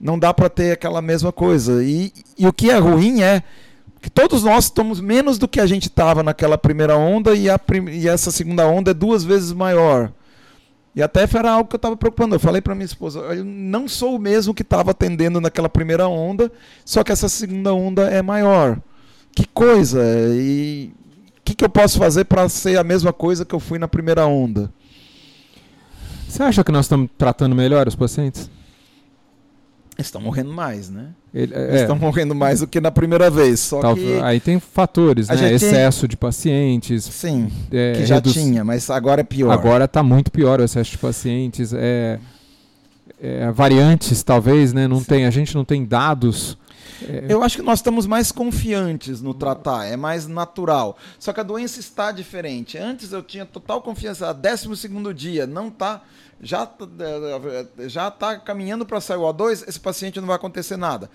Não 0.01 0.17
dá 0.17 0.33
para 0.33 0.49
ter 0.49 0.71
aquela 0.71 1.01
mesma 1.01 1.31
coisa. 1.31 1.83
E, 1.83 2.11
e 2.37 2.47
o 2.47 2.51
que 2.51 2.71
é 2.71 2.77
ruim 2.77 3.21
é 3.21 3.43
que 4.01 4.09
todos 4.09 4.43
nós 4.43 4.65
estamos 4.65 4.99
menos 4.99 5.37
do 5.37 5.47
que 5.47 5.59
a 5.59 5.67
gente 5.67 5.87
estava 5.87 6.23
naquela 6.23 6.57
primeira 6.57 6.97
onda 6.97 7.35
e, 7.35 7.49
a 7.49 7.59
e 7.91 8.07
essa 8.07 8.31
segunda 8.31 8.67
onda 8.67 8.91
é 8.91 8.93
duas 8.93 9.23
vezes 9.23 9.53
maior. 9.53 10.11
E 10.95 11.01
até 11.03 11.27
era 11.31 11.51
algo 11.51 11.69
que 11.69 11.75
eu 11.75 11.77
estava 11.77 11.95
preocupando. 11.95 12.33
Eu 12.33 12.39
falei 12.39 12.59
para 12.59 12.73
minha 12.73 12.85
esposa: 12.85 13.19
eu 13.19 13.45
não 13.45 13.87
sou 13.87 14.15
o 14.15 14.19
mesmo 14.19 14.53
que 14.53 14.63
estava 14.63 14.91
atendendo 14.91 15.39
naquela 15.39 15.69
primeira 15.69 16.07
onda, 16.07 16.51
só 16.83 17.03
que 17.03 17.11
essa 17.11 17.29
segunda 17.29 17.71
onda 17.71 18.09
é 18.09 18.23
maior 18.23 18.81
que 19.37 19.45
coisa! 19.53 20.01
E 20.33 20.91
o 21.37 21.41
que, 21.45 21.53
que 21.53 21.63
eu 21.63 21.69
posso 21.69 21.99
fazer 21.99 22.25
para 22.25 22.49
ser 22.49 22.79
a 22.79 22.83
mesma 22.83 23.13
coisa 23.13 23.45
que 23.45 23.53
eu 23.53 23.59
fui 23.59 23.77
na 23.77 23.87
primeira 23.87 24.25
onda? 24.25 24.73
Você 26.27 26.41
acha 26.41 26.63
que 26.63 26.71
nós 26.71 26.85
estamos 26.85 27.07
tratando 27.15 27.55
melhor 27.55 27.87
os 27.87 27.95
pacientes? 27.95 28.49
Estão 29.95 30.19
morrendo 30.21 30.51
mais, 30.51 30.89
né? 30.89 31.09
Ele, 31.33 31.53
é, 31.53 31.81
estão 31.81 31.95
morrendo 31.95 32.33
mais 32.33 32.61
do 32.61 32.67
que 32.67 32.81
na 32.81 32.89
primeira 32.89 33.29
vez. 33.29 33.59
Só 33.59 33.79
tal, 33.79 33.95
que 33.95 34.19
aí 34.21 34.39
tem 34.39 34.59
fatores, 34.59 35.27
né? 35.29 35.53
Excesso 35.53 36.01
tem... 36.01 36.09
de 36.09 36.17
pacientes. 36.17 37.03
Sim. 37.03 37.51
É, 37.71 37.93
que 37.93 38.05
já 38.05 38.15
redu... 38.15 38.31
tinha, 38.31 38.63
mas 38.63 38.89
agora 38.89 39.21
é 39.21 39.23
pior. 39.23 39.51
Agora 39.51 39.85
está 39.85 40.01
muito 40.01 40.31
pior 40.31 40.59
o 40.59 40.63
excesso 40.63 40.91
de 40.91 40.97
pacientes. 40.97 41.73
É, 41.73 42.19
é, 43.21 43.51
variantes, 43.51 44.23
talvez, 44.23 44.73
né? 44.73 44.87
Não 44.87 45.03
tem, 45.03 45.25
a 45.25 45.31
gente 45.31 45.55
não 45.55 45.63
tem 45.63 45.85
dados. 45.85 46.57
É... 47.07 47.25
Eu 47.29 47.43
acho 47.43 47.57
que 47.57 47.63
nós 47.63 47.79
estamos 47.79 48.05
mais 48.05 48.31
confiantes 48.31 49.21
no 49.21 49.33
tratar, 49.33 49.85
é 49.85 49.95
mais 49.95 50.27
natural. 50.27 50.97
Só 51.19 51.33
que 51.33 51.39
a 51.39 51.43
doença 51.43 51.79
está 51.79 52.11
diferente. 52.11 52.77
Antes 52.77 53.11
eu 53.11 53.21
tinha 53.21 53.45
total 53.45 53.81
confiança, 53.81 54.33
12 54.33 54.75
segundo 54.77 55.13
dia, 55.13 55.45
não 55.45 55.67
está 55.67 56.01
já 56.41 56.65
tá, 56.65 56.85
já 57.87 58.07
está 58.09 58.37
caminhando 58.37 58.85
para 58.85 59.01
sair 59.01 59.17
o 59.17 59.21
O2, 59.21 59.67
esse 59.67 59.79
paciente 59.79 60.19
não 60.19 60.27
vai 60.27 60.35
acontecer 60.35 60.77
nada. 60.77 61.09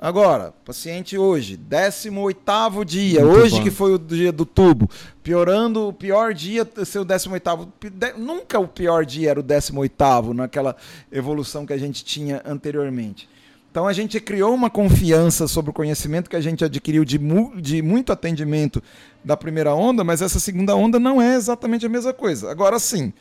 Agora, 0.00 0.54
paciente 0.64 1.18
hoje, 1.18 1.56
18 1.56 2.84
dia, 2.84 3.24
Muito 3.24 3.40
hoje 3.40 3.56
bom. 3.56 3.62
que 3.64 3.70
foi 3.70 3.94
o 3.94 3.98
dia 3.98 4.30
do 4.30 4.46
tubo, 4.46 4.88
piorando, 5.24 5.88
o 5.88 5.92
pior 5.92 6.32
dia 6.32 6.68
ser 6.84 7.00
o 7.00 7.04
18. 7.04 7.68
Nunca 8.16 8.60
o 8.60 8.68
pior 8.68 9.04
dia 9.04 9.30
era 9.30 9.40
o 9.40 9.42
18 9.42 10.34
naquela 10.34 10.76
evolução 11.10 11.66
que 11.66 11.72
a 11.72 11.78
gente 11.78 12.04
tinha 12.04 12.40
anteriormente. 12.44 13.28
Então 13.70 13.86
a 13.86 13.92
gente 13.92 14.18
criou 14.20 14.54
uma 14.54 14.70
confiança 14.70 15.46
sobre 15.46 15.70
o 15.70 15.74
conhecimento 15.74 16.30
que 16.30 16.36
a 16.36 16.40
gente 16.40 16.64
adquiriu 16.64 17.04
de, 17.04 17.18
mu 17.18 17.52
de 17.60 17.82
muito 17.82 18.12
atendimento 18.12 18.82
da 19.22 19.36
primeira 19.36 19.74
onda, 19.74 20.02
mas 20.02 20.22
essa 20.22 20.40
segunda 20.40 20.74
onda 20.74 20.98
não 20.98 21.20
é 21.20 21.34
exatamente 21.34 21.84
a 21.84 21.88
mesma 21.88 22.12
coisa. 22.12 22.50
Agora 22.50 22.78
sim, 22.78 23.12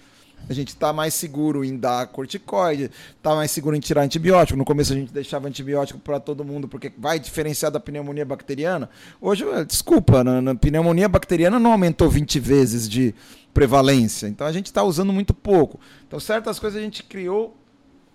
a 0.50 0.54
gente 0.54 0.70
está 0.70 0.94
mais 0.94 1.14
seguro 1.14 1.66
em 1.66 1.76
dar 1.76 2.08
corticoide, 2.08 2.90
está 3.18 3.36
mais 3.36 3.52
seguro 3.52 3.76
em 3.76 3.82
tirar 3.82 4.04
antibiótico. 4.04 4.58
No 4.58 4.64
começo 4.64 4.94
a 4.94 4.96
gente 4.96 5.12
deixava 5.12 5.48
antibiótico 5.48 6.00
para 6.00 6.20
todo 6.20 6.46
mundo 6.46 6.68
porque 6.68 6.92
vai 6.98 7.20
diferenciar 7.20 7.70
da 7.70 7.80
pneumonia 7.80 8.24
bacteriana. 8.24 8.90
Hoje, 9.20 9.44
eh, 9.44 9.66
desculpa, 9.66 10.24
na, 10.24 10.42
na 10.42 10.56
pneumonia 10.56 11.10
bacteriana 11.10 11.60
não 11.60 11.74
aumentou 11.74 12.10
20 12.10 12.40
vezes 12.40 12.88
de 12.88 13.14
prevalência. 13.54 14.28
Então 14.28 14.48
a 14.48 14.52
gente 14.52 14.68
está 14.68 14.84
usando 14.84 15.12
muito 15.12 15.34
pouco. 15.34 15.80
Então 16.08 16.20
certas 16.20 16.60
coisas 16.60 16.80
a 16.80 16.84
gente 16.84 17.04
criou 17.04 17.58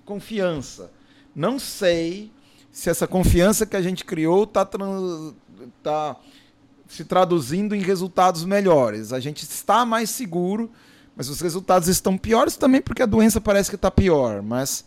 confiança. 0.07 0.91
Não 1.35 1.59
sei 1.59 2.31
se 2.71 2.91
essa 2.91 3.07
confiança 3.07 3.67
que 3.67 3.77
a 3.77 3.83
gente 3.83 4.05
criou 4.05 4.45
está 4.45 4.69
tá 5.83 6.17
se 6.89 7.05
traduzindo 7.05 7.75
em 7.75 7.81
resultados 7.81 8.45
melhores. 8.45 9.12
A 9.12 9.21
gente 9.21 9.43
está 9.43 9.85
mais 9.85 10.11
seguro 10.11 10.71
mas 11.17 11.29
os 11.29 11.41
resultados 11.41 11.89
estão 11.89 12.17
piores 12.17 12.57
também 12.57 12.81
porque 12.81 13.03
a 13.03 13.07
doença 13.07 13.41
parece 13.41 13.69
que 13.69 13.77
está 13.77 13.91
pior. 13.91 14.43
Mas 14.43 14.85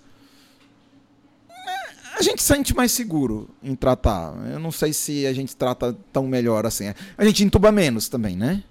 é, 1.50 2.18
a 2.18 2.22
gente 2.22 2.42
sente 2.42 2.76
mais 2.76 2.92
seguro 2.92 3.50
em 3.62 3.76
tratar. 3.76 4.34
Eu 4.52 4.60
não 4.60 4.72
sei 4.72 4.92
se 4.92 5.26
a 5.26 5.34
gente 5.34 5.56
trata 5.56 5.96
tão 6.12 6.28
melhor 6.28 6.66
assim. 6.66 6.94
A 7.18 7.26
gente 7.26 7.44
intuba 7.44 7.72
menos 7.72 8.10
também, 8.10 8.36
né? 8.36 8.64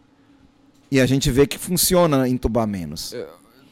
E 0.90 1.00
a 1.00 1.06
gente 1.06 1.30
vê 1.30 1.46
que 1.46 1.58
funciona 1.58 2.28
intubar 2.28 2.66
menos. 2.66 3.14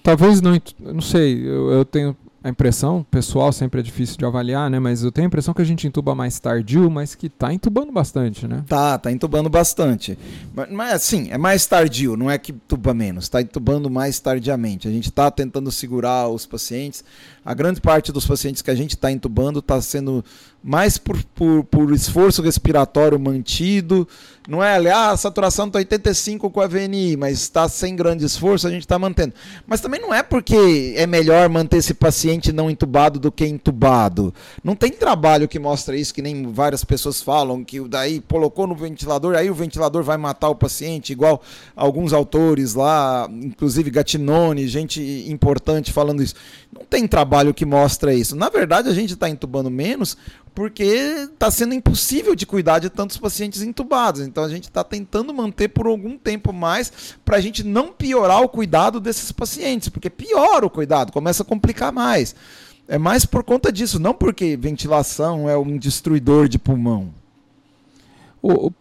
Talvez 0.03 0.41
não, 0.41 0.61
não 0.79 1.01
sei. 1.01 1.47
Eu, 1.47 1.71
eu 1.71 1.85
tenho 1.85 2.17
a 2.45 2.49
impressão, 2.49 3.07
pessoal 3.09 3.53
sempre 3.53 3.81
é 3.81 3.83
difícil 3.83 4.17
de 4.17 4.25
avaliar, 4.25 4.69
né? 4.69 4.81
Mas 4.81 5.05
eu 5.05 5.13
tenho 5.13 5.27
a 5.27 5.29
impressão 5.29 5.55
que 5.55 5.63
a 5.63 5.65
gente 5.65 5.87
entuba 5.87 6.13
mais 6.13 6.41
tardio, 6.41 6.91
mas 6.91 7.15
que 7.15 7.29
tá 7.29 7.53
entubando 7.53 7.93
bastante, 7.93 8.49
né? 8.49 8.65
Tá, 8.67 8.99
tá 8.99 9.13
entubando 9.13 9.49
bastante. 9.49 10.19
Mas, 10.53 10.71
mas 10.71 10.93
assim, 10.93 11.31
é 11.31 11.39
mais 11.39 11.65
tardio, 11.67 12.17
não 12.17 12.29
é 12.29 12.37
que 12.39 12.51
entuba 12.51 12.93
menos, 12.93 13.29
tá 13.29 13.41
entubando 13.41 13.89
mais 13.89 14.19
tardiamente. 14.19 14.89
A 14.89 14.91
gente 14.91 15.11
tá 15.13 15.31
tentando 15.31 15.71
segurar 15.71 16.29
os 16.29 16.45
pacientes. 16.45 17.05
A 17.45 17.55
grande 17.55 17.81
parte 17.81 18.11
dos 18.11 18.27
pacientes 18.27 18.61
que 18.61 18.71
a 18.71 18.75
gente 18.75 18.97
está 18.97 19.13
entubando 19.13 19.61
está 19.61 19.81
sendo 19.81 20.25
mais 20.63 20.97
por, 20.97 21.23
por, 21.35 21.65
por, 21.65 21.93
esforço 21.93 22.43
respiratório 22.43 23.19
mantido. 23.19 24.07
Não 24.49 24.63
é 24.63 24.91
ah, 24.91 25.11
a 25.11 25.17
saturação 25.17 25.69
está 25.69 25.79
85 25.79 26.51
com 26.51 26.61
a 26.61 26.67
VNI, 26.67 27.17
mas 27.17 27.41
está 27.41 27.69
sem 27.69 27.95
grande 27.95 28.25
esforço, 28.25 28.67
a 28.67 28.71
gente 28.71 28.83
está 28.83 28.99
mantendo. 28.99 29.33
Mas 29.67 29.81
também 29.81 30.01
não 30.01 30.13
é 30.13 30.21
porque 30.21 30.95
é 30.97 31.07
melhor 31.07 31.49
manter 31.49 31.77
esse 31.77 31.95
paciente 31.95 32.51
não 32.53 32.69
entubado 32.69 33.21
do 33.21 33.31
que 33.31 33.47
entubado. 33.47 34.35
Não 34.63 34.75
tem 34.75 34.91
trabalho 34.91 35.47
que 35.47 35.61
mostra 35.61 35.97
isso, 35.97 36.13
que 36.13 36.21
nem 36.21 36.51
várias 36.51 36.85
pessoas 36.85 37.23
falam, 37.23 37.63
que 37.63 37.81
daí 37.89 38.21
colocou 38.21 38.67
no 38.67 38.75
ventilador, 38.75 39.37
aí 39.37 39.49
o 39.49 39.55
ventilador 39.55 40.03
vai 40.03 40.17
matar 40.17 40.49
o 40.49 40.57
paciente, 40.57 41.13
igual 41.13 41.41
alguns 41.77 42.13
autores 42.13 42.75
lá, 42.75 43.29
inclusive 43.31 43.91
Gatinone, 43.91 44.67
gente 44.67 45.01
importante 45.31 45.93
falando 45.93 46.21
isso. 46.21 46.35
Não 46.73 46.85
tem 46.85 47.07
trabalho 47.07 47.55
que 47.55 47.65
mostra 47.65 48.13
isso. 48.13 48.35
Na 48.35 48.49
verdade, 48.49 48.89
a 48.89 48.95
gente 48.95 49.13
está 49.13 49.29
entubando 49.29 49.71
menos 49.71 50.17
porque 50.55 50.83
está 50.85 51.51
sendo 51.51 51.75
impossível 51.75 52.35
de 52.35 52.45
cuidar 52.45 52.79
de 52.79 52.91
tantos 52.91 53.17
pacientes 53.17 53.63
entubados. 53.63 54.21
Então 54.21 54.45
a 54.45 54.49
gente 54.49 54.65
está 54.65 54.85
tentando 54.85 55.33
manter 55.33 55.69
por 55.69 55.87
algum 55.87 56.19
tempo 56.19 56.53
mais 56.53 56.93
para 57.25 57.37
a 57.37 57.41
gente 57.41 57.65
não 57.65 57.89
piorar 57.89 58.43
o 58.43 58.49
cuidado 58.49 59.01
desses 59.01 59.33
pacientes, 59.33 59.89
porque 59.89 60.11
piora 60.11 60.67
o 60.67 60.71
cuidado, 60.71 61.13
começa 61.13 61.43
a 61.43 61.47
complicar 61.47 61.93
mais. 61.93 62.35
É 62.87 62.99
mais 62.99 63.25
por 63.25 63.43
conta 63.43 63.73
disso, 63.73 63.99
não 63.99 64.13
porque 64.13 64.57
ventilação 64.57 65.49
é 65.49 65.57
um 65.57 65.79
destruidor 65.79 66.49
de 66.49 66.59
pulmão. 66.59 67.09
O, 68.43 68.67
o, 68.67 68.73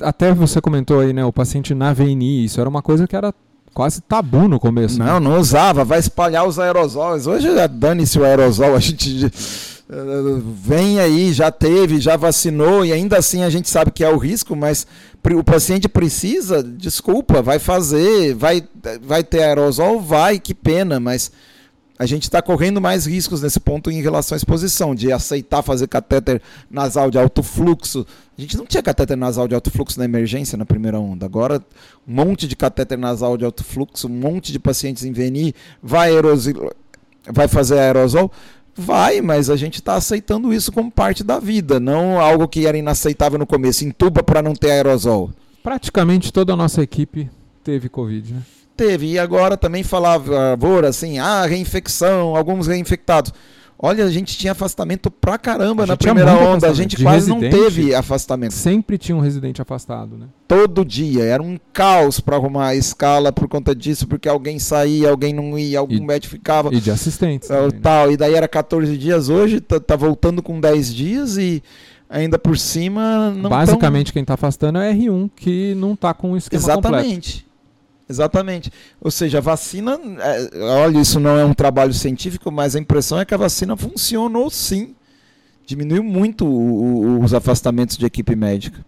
até 0.00 0.34
você 0.34 0.60
comentou 0.60 1.00
aí, 1.00 1.12
né, 1.12 1.24
o 1.24 1.32
paciente 1.32 1.74
na 1.74 1.92
VNI, 1.92 2.44
isso 2.44 2.60
era 2.60 2.68
uma 2.68 2.82
coisa 2.82 3.06
que 3.06 3.16
era 3.16 3.32
quase 3.72 4.00
tabu 4.02 4.48
no 4.48 4.58
começo. 4.60 4.98
Não, 4.98 5.20
né? 5.20 5.20
não 5.20 5.38
usava, 5.38 5.84
vai 5.84 6.00
espalhar 6.00 6.46
os 6.46 6.58
aerosóis. 6.58 7.26
Hoje 7.26 7.48
dane-se 7.68 8.18
o 8.18 8.24
aerosol, 8.24 8.74
a 8.74 8.80
gente 8.80 9.30
vem 10.62 11.00
aí, 11.00 11.32
já 11.32 11.50
teve, 11.50 12.00
já 12.00 12.16
vacinou 12.16 12.84
e 12.84 12.92
ainda 12.92 13.18
assim 13.18 13.42
a 13.42 13.50
gente 13.50 13.68
sabe 13.68 13.90
que 13.90 14.04
é 14.04 14.08
o 14.08 14.16
risco, 14.16 14.54
mas 14.54 14.86
o 15.34 15.42
paciente 15.42 15.88
precisa, 15.88 16.62
desculpa, 16.62 17.42
vai 17.42 17.58
fazer, 17.58 18.34
vai, 18.34 18.62
vai 19.02 19.24
ter 19.24 19.42
aerosol, 19.42 20.00
vai, 20.00 20.38
que 20.38 20.54
pena, 20.54 21.00
mas 21.00 21.32
a 21.98 22.06
gente 22.06 22.22
está 22.22 22.40
correndo 22.40 22.80
mais 22.80 23.04
riscos 23.04 23.42
nesse 23.42 23.58
ponto 23.58 23.90
em 23.90 24.00
relação 24.00 24.34
à 24.34 24.38
exposição, 24.38 24.94
de 24.94 25.12
aceitar 25.12 25.60
fazer 25.60 25.86
catéter 25.86 26.40
nasal 26.70 27.10
de 27.10 27.18
alto 27.18 27.42
fluxo. 27.42 28.06
A 28.38 28.40
gente 28.40 28.56
não 28.56 28.64
tinha 28.64 28.82
catéter 28.82 29.16
nasal 29.16 29.46
de 29.46 29.54
alto 29.54 29.70
fluxo 29.70 29.98
na 29.98 30.06
emergência 30.06 30.56
na 30.56 30.64
primeira 30.64 30.98
onda. 30.98 31.26
Agora, 31.26 31.62
um 32.08 32.14
monte 32.14 32.48
de 32.48 32.56
catéter 32.56 32.96
nasal 32.96 33.36
de 33.36 33.44
alto 33.44 33.62
fluxo, 33.62 34.06
um 34.06 34.10
monte 34.10 34.50
de 34.50 34.58
pacientes 34.58 35.04
em 35.04 35.12
VNI, 35.12 35.54
vai, 35.82 36.10
vai 37.30 37.48
fazer 37.48 37.78
aerosol 37.78 38.32
Vai, 38.80 39.20
mas 39.20 39.50
a 39.50 39.56
gente 39.56 39.74
está 39.74 39.94
aceitando 39.94 40.54
isso 40.54 40.72
como 40.72 40.90
parte 40.90 41.22
da 41.22 41.38
vida, 41.38 41.78
não 41.78 42.18
algo 42.18 42.48
que 42.48 42.66
era 42.66 42.78
inaceitável 42.78 43.38
no 43.38 43.46
começo. 43.46 43.84
Entuba 43.84 44.22
para 44.22 44.40
não 44.40 44.54
ter 44.54 44.70
aerosol. 44.70 45.30
Praticamente 45.62 46.32
toda 46.32 46.54
a 46.54 46.56
nossa 46.56 46.82
equipe 46.82 47.28
teve 47.62 47.90
Covid, 47.90 48.32
né? 48.32 48.42
Teve, 48.74 49.08
e 49.08 49.18
agora 49.18 49.58
também 49.58 49.82
falava, 49.82 50.56
assim, 50.88 51.18
ah, 51.18 51.44
reinfecção, 51.44 52.34
alguns 52.34 52.66
reinfectados. 52.66 53.30
Olha, 53.82 54.04
a 54.04 54.10
gente 54.10 54.36
tinha 54.36 54.52
afastamento 54.52 55.10
pra 55.10 55.38
caramba 55.38 55.86
na 55.86 55.96
primeira 55.96 56.34
onda. 56.34 56.68
A 56.68 56.74
gente 56.74 57.02
quase 57.02 57.30
não 57.30 57.40
teve 57.40 57.94
afastamento. 57.94 58.52
Sempre 58.52 58.98
tinha 58.98 59.16
um 59.16 59.20
residente 59.20 59.62
afastado, 59.62 60.18
né? 60.18 60.26
Todo 60.46 60.84
dia. 60.84 61.24
Era 61.24 61.42
um 61.42 61.58
caos 61.72 62.20
para 62.20 62.36
arrumar 62.36 62.68
a 62.68 62.74
escala 62.74 63.32
por 63.32 63.48
conta 63.48 63.74
disso, 63.74 64.06
porque 64.06 64.28
alguém 64.28 64.58
saía, 64.58 65.08
alguém 65.08 65.32
não 65.32 65.58
ia, 65.58 65.78
algum 65.78 65.94
e, 65.94 66.00
médico 66.00 66.32
ficava. 66.32 66.68
E 66.74 66.78
de 66.78 66.90
assistentes. 66.90 67.48
É, 67.48 67.56
também, 67.56 67.80
tal. 67.80 68.08
Né? 68.08 68.12
E 68.12 68.16
daí 68.18 68.34
era 68.34 68.46
14 68.46 68.98
dias. 68.98 69.30
Hoje 69.30 69.60
tá, 69.62 69.80
tá, 69.80 69.96
voltando 69.96 70.42
com 70.42 70.60
10 70.60 70.94
dias 70.94 71.38
e 71.38 71.62
ainda 72.06 72.38
por 72.38 72.58
cima 72.58 73.30
não 73.30 73.48
Basicamente 73.48 74.08
tão... 74.08 74.12
quem 74.12 74.22
está 74.22 74.34
afastando 74.34 74.78
é 74.78 74.92
R1, 74.92 75.30
que 75.34 75.74
não 75.76 75.94
está 75.94 76.12
com 76.12 76.32
o 76.32 76.36
esquema 76.36 76.62
Exatamente. 76.62 77.32
Completo. 77.38 77.49
Exatamente. 78.10 78.72
Ou 79.00 79.10
seja, 79.10 79.38
a 79.38 79.40
vacina, 79.40 79.98
é, 80.18 80.58
olha, 80.62 80.98
isso 80.98 81.20
não 81.20 81.38
é 81.38 81.44
um 81.44 81.54
trabalho 81.54 81.94
científico, 81.94 82.50
mas 82.50 82.74
a 82.74 82.80
impressão 82.80 83.20
é 83.20 83.24
que 83.24 83.32
a 83.32 83.36
vacina 83.36 83.76
funcionou 83.76 84.50
sim. 84.50 84.96
Diminuiu 85.64 86.02
muito 86.02 86.44
o, 86.44 87.18
o, 87.18 87.22
os 87.22 87.32
afastamentos 87.32 87.96
de 87.96 88.04
equipe 88.04 88.34
médica. 88.34 88.84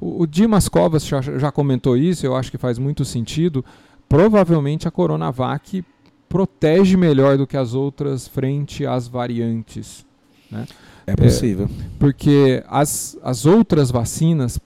O, 0.00 0.22
o 0.22 0.26
Dimas 0.26 0.68
Covas 0.68 1.06
já, 1.06 1.20
já 1.20 1.52
comentou 1.52 1.96
isso, 1.96 2.26
eu 2.26 2.34
acho 2.34 2.50
que 2.50 2.58
faz 2.58 2.76
muito 2.76 3.04
sentido. 3.04 3.64
Provavelmente 4.08 4.88
a 4.88 4.90
Coronavac 4.90 5.84
protege 6.28 6.96
melhor 6.96 7.38
do 7.38 7.46
que 7.46 7.56
as 7.56 7.72
outras 7.72 8.26
frente 8.26 8.84
às 8.84 9.06
variantes. 9.06 10.04
Né? 10.50 10.66
É 11.06 11.14
possível. 11.14 11.66
É, 11.66 11.84
porque 12.00 12.64
as, 12.66 13.16
as 13.22 13.46
outras 13.46 13.92
vacinas 13.92 14.58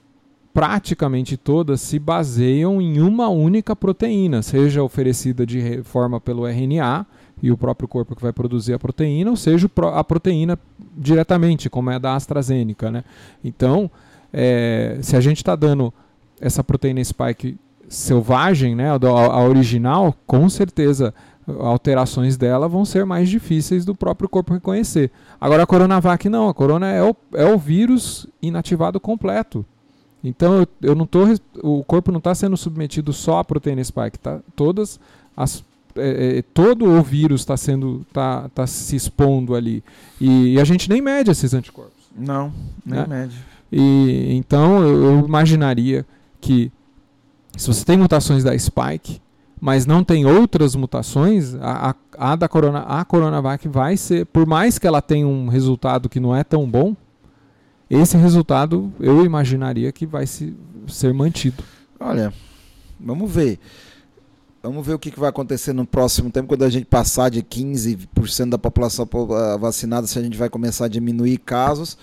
praticamente 0.53 1.37
todas 1.37 1.81
se 1.81 1.97
baseiam 1.97 2.81
em 2.81 2.99
uma 3.01 3.29
única 3.29 3.75
proteína, 3.75 4.41
seja 4.41 4.83
oferecida 4.83 5.45
de 5.45 5.81
forma 5.83 6.19
pelo 6.19 6.45
RNA 6.45 7.05
e 7.41 7.51
o 7.51 7.57
próprio 7.57 7.87
corpo 7.87 8.15
que 8.15 8.21
vai 8.21 8.33
produzir 8.33 8.73
a 8.73 8.79
proteína, 8.79 9.31
ou 9.31 9.37
seja, 9.37 9.69
a 9.93 10.03
proteína 10.03 10.59
diretamente, 10.95 11.69
como 11.69 11.89
é 11.89 11.95
a 11.95 11.99
da 11.99 12.15
AstraZeneca. 12.15 12.91
Né? 12.91 13.03
Então, 13.43 13.89
é, 14.31 14.99
se 15.01 15.15
a 15.15 15.21
gente 15.21 15.37
está 15.37 15.55
dando 15.55 15.93
essa 16.39 16.63
proteína 16.63 17.03
spike 17.03 17.57
selvagem, 17.87 18.75
né, 18.75 18.89
a, 18.89 18.95
a 18.95 19.43
original, 19.43 20.15
com 20.25 20.47
certeza 20.49 21.13
alterações 21.59 22.37
dela 22.37 22.67
vão 22.67 22.85
ser 22.85 23.05
mais 23.05 23.29
difíceis 23.29 23.83
do 23.83 23.95
próprio 23.95 24.29
corpo 24.29 24.53
reconhecer. 24.53 25.11
Agora 25.39 25.63
a 25.63 25.67
Coronavac 25.67 26.29
não, 26.29 26.47
a 26.47 26.53
corona 26.53 26.87
é 26.87 27.03
o, 27.03 27.15
é 27.33 27.45
o 27.45 27.57
vírus 27.57 28.27
inativado 28.41 28.99
completo. 28.99 29.65
Então 30.23 30.59
eu, 30.59 30.67
eu 30.81 30.95
não 30.95 31.05
tô, 31.05 31.25
o 31.61 31.83
corpo 31.83 32.11
não 32.11 32.19
está 32.19 32.33
sendo 32.35 32.55
submetido 32.55 33.11
só 33.11 33.39
à 33.39 33.43
proteína 33.43 33.83
spike, 33.83 34.19
tá? 34.19 34.39
Todas 34.55 34.99
as 35.35 35.63
é, 35.95 36.37
é, 36.37 36.41
todo 36.41 36.85
o 36.85 37.01
vírus 37.01 37.41
está 37.41 37.57
sendo 37.57 38.05
tá, 38.13 38.49
tá 38.55 38.65
se 38.65 38.95
expondo 38.95 39.53
ali 39.53 39.83
e, 40.21 40.53
e, 40.53 40.59
a 40.59 40.63
gente 40.63 40.89
nem 40.89 41.01
mede 41.01 41.29
esses 41.29 41.53
anticorpos. 41.53 42.09
Não, 42.15 42.53
nem 42.85 42.99
né? 42.99 43.07
mede. 43.07 43.35
E 43.69 44.33
então 44.35 44.81
eu, 44.81 45.03
eu 45.03 45.25
imaginaria 45.25 46.05
que 46.39 46.71
se 47.57 47.67
você 47.67 47.83
tem 47.83 47.97
mutações 47.97 48.41
da 48.43 48.57
spike 48.57 49.19
mas 49.61 49.85
não 49.85 50.03
tem 50.03 50.25
outras 50.25 50.75
mutações, 50.75 51.53
a, 51.53 51.91
a, 51.91 52.31
a, 52.31 52.35
da 52.35 52.49
corona, 52.49 52.79
a 52.79 53.05
Coronavac 53.05 53.67
vai 53.67 53.95
ser, 53.95 54.25
por 54.25 54.47
mais 54.47 54.79
que 54.79 54.87
ela 54.87 55.03
tenha 55.03 55.27
um 55.27 55.47
resultado 55.47 56.09
que 56.09 56.19
não 56.19 56.35
é 56.35 56.43
tão 56.43 56.67
bom, 56.67 56.95
esse 57.95 58.15
resultado 58.17 58.91
eu 58.99 59.25
imaginaria 59.25 59.91
que 59.91 60.05
vai 60.05 60.25
se, 60.25 60.55
ser 60.87 61.13
mantido. 61.13 61.63
Olha, 61.99 62.33
vamos 62.99 63.29
ver. 63.29 63.59
Vamos 64.63 64.85
ver 64.85 64.93
o 64.93 64.99
que 64.99 65.19
vai 65.19 65.29
acontecer 65.29 65.73
no 65.73 65.87
próximo 65.87 66.29
tempo, 66.29 66.47
quando 66.47 66.63
a 66.63 66.69
gente 66.69 66.85
passar 66.85 67.29
de 67.29 67.41
15% 67.41 68.49
da 68.49 68.59
população 68.59 69.09
ah, 69.31 69.57
vacinada, 69.57 70.05
se 70.05 70.19
a 70.19 70.21
gente 70.21 70.37
vai 70.37 70.49
começar 70.49 70.85
a 70.85 70.87
diminuir 70.87 71.39
casos. 71.39 71.97